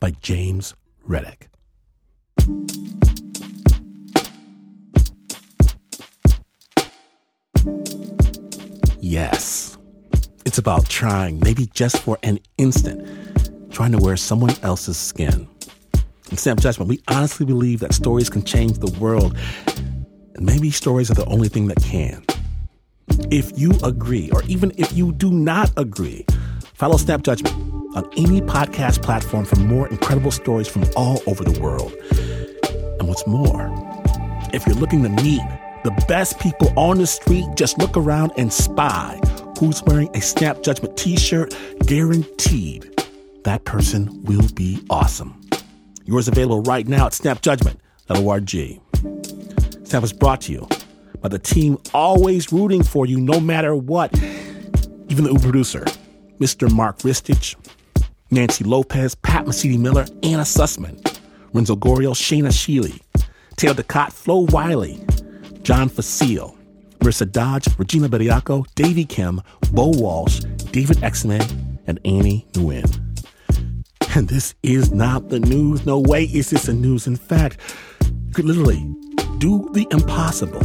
by 0.00 0.10
James 0.10 0.74
Reddick. 1.04 1.48
Yes, 9.00 9.78
it's 10.44 10.58
about 10.58 10.88
trying, 10.88 11.38
maybe 11.40 11.66
just 11.74 11.98
for 11.98 12.18
an 12.22 12.40
instant, 12.58 13.06
trying 13.70 13.92
to 13.92 13.98
wear 13.98 14.16
someone 14.16 14.54
else's 14.62 14.96
skin. 14.96 15.46
In 16.30 16.36
Snap 16.36 16.58
Judgment, 16.58 16.88
we 16.88 17.00
honestly 17.08 17.46
believe 17.46 17.80
that 17.80 17.94
stories 17.94 18.28
can 18.28 18.42
change 18.42 18.78
the 18.78 18.90
world, 18.98 19.36
and 20.34 20.44
maybe 20.44 20.70
stories 20.70 21.10
are 21.10 21.14
the 21.14 21.26
only 21.26 21.48
thing 21.48 21.68
that 21.68 21.80
can. 21.82 22.24
If 23.30 23.58
you 23.58 23.72
agree, 23.82 24.30
or 24.32 24.42
even 24.44 24.72
if 24.76 24.92
you 24.92 25.12
do 25.12 25.30
not 25.30 25.70
agree, 25.76 26.26
follow 26.74 26.96
Snap 26.96 27.22
Judgment 27.22 27.54
on 27.96 28.08
any 28.16 28.40
podcast 28.40 29.02
platform 29.02 29.44
for 29.44 29.56
more 29.56 29.88
incredible 29.88 30.30
stories 30.30 30.68
from 30.68 30.84
all 30.96 31.20
over 31.26 31.44
the 31.44 31.58
world. 31.60 31.92
And 32.98 33.08
what's 33.08 33.26
more, 33.26 33.72
if 34.52 34.66
you're 34.66 34.76
looking 34.76 35.02
to 35.02 35.08
meet 35.08 35.40
the 35.84 35.90
best 36.08 36.38
people 36.40 36.72
on 36.76 36.98
the 36.98 37.06
street, 37.06 37.46
just 37.56 37.78
look 37.78 37.96
around 37.96 38.32
and 38.36 38.52
spy 38.52 39.20
who's 39.58 39.82
wearing 39.84 40.08
a 40.14 40.20
Snap 40.20 40.62
Judgment 40.62 40.96
t 40.96 41.16
shirt. 41.16 41.56
Guaranteed 41.86 42.90
that 43.44 43.64
person 43.64 44.22
will 44.24 44.48
be 44.54 44.84
awesome. 44.90 45.40
Yours 46.04 46.28
available 46.28 46.62
right 46.62 46.86
now 46.86 47.06
at 47.06 47.12
snapjudgment.org. 47.12 48.80
Snap 49.86 50.02
is 50.02 50.12
brought 50.12 50.40
to 50.42 50.52
you 50.52 50.68
by 51.24 51.28
the 51.28 51.38
team 51.38 51.78
always 51.94 52.52
rooting 52.52 52.82
for 52.82 53.06
you 53.06 53.18
no 53.18 53.40
matter 53.40 53.74
what. 53.74 54.14
Even 55.08 55.24
the 55.24 55.40
producer, 55.42 55.80
Mr. 56.38 56.70
Mark 56.70 56.98
Ristich, 56.98 57.56
Nancy 58.30 58.62
Lopez, 58.62 59.14
Pat 59.14 59.46
Mesiti 59.46 59.78
Miller, 59.78 60.04
Anna 60.22 60.42
Sussman, 60.42 61.00
Renzo 61.54 61.76
Gorio, 61.76 62.12
Shaina 62.12 62.48
Shealy, 62.48 63.00
Taylor 63.56 63.72
DeCott, 63.72 64.12
Flo 64.12 64.40
Wiley, 64.50 65.02
John 65.62 65.88
Facile, 65.88 66.58
Marissa 66.98 67.32
Dodge, 67.32 67.68
Regina 67.78 68.06
Bediako, 68.06 68.66
Davey 68.74 69.06
Kim, 69.06 69.40
Bo 69.72 69.92
Walsh, 69.96 70.40
David 70.72 70.98
Exman, 70.98 71.78
and 71.86 71.98
Annie 72.04 72.46
Nguyen. 72.52 73.00
And 74.14 74.28
this 74.28 74.54
is 74.62 74.92
not 74.92 75.30
the 75.30 75.40
news. 75.40 75.86
No 75.86 76.00
way 76.00 76.24
is 76.24 76.50
this 76.50 76.64
the 76.64 76.74
news. 76.74 77.06
In 77.06 77.16
fact, 77.16 77.60
you 78.02 78.32
could 78.34 78.44
literally 78.44 78.94
do 79.38 79.70
the 79.72 79.86
impossible. 79.90 80.60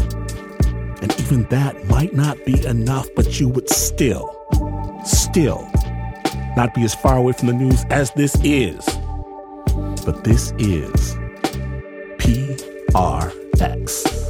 Even 1.29 1.43
that 1.49 1.85
might 1.85 2.11
not 2.11 2.43
be 2.43 2.65
enough, 2.65 3.07
but 3.15 3.39
you 3.39 3.49
would 3.49 3.69
still, 3.69 4.35
still 5.05 5.69
not 6.57 6.73
be 6.73 6.83
as 6.83 6.95
far 6.95 7.17
away 7.17 7.33
from 7.33 7.49
the 7.49 7.53
news 7.53 7.85
as 7.91 8.09
this 8.15 8.35
is. 8.43 8.83
But 10.03 10.23
this 10.23 10.53
is 10.57 11.13
PRX. 12.17 14.28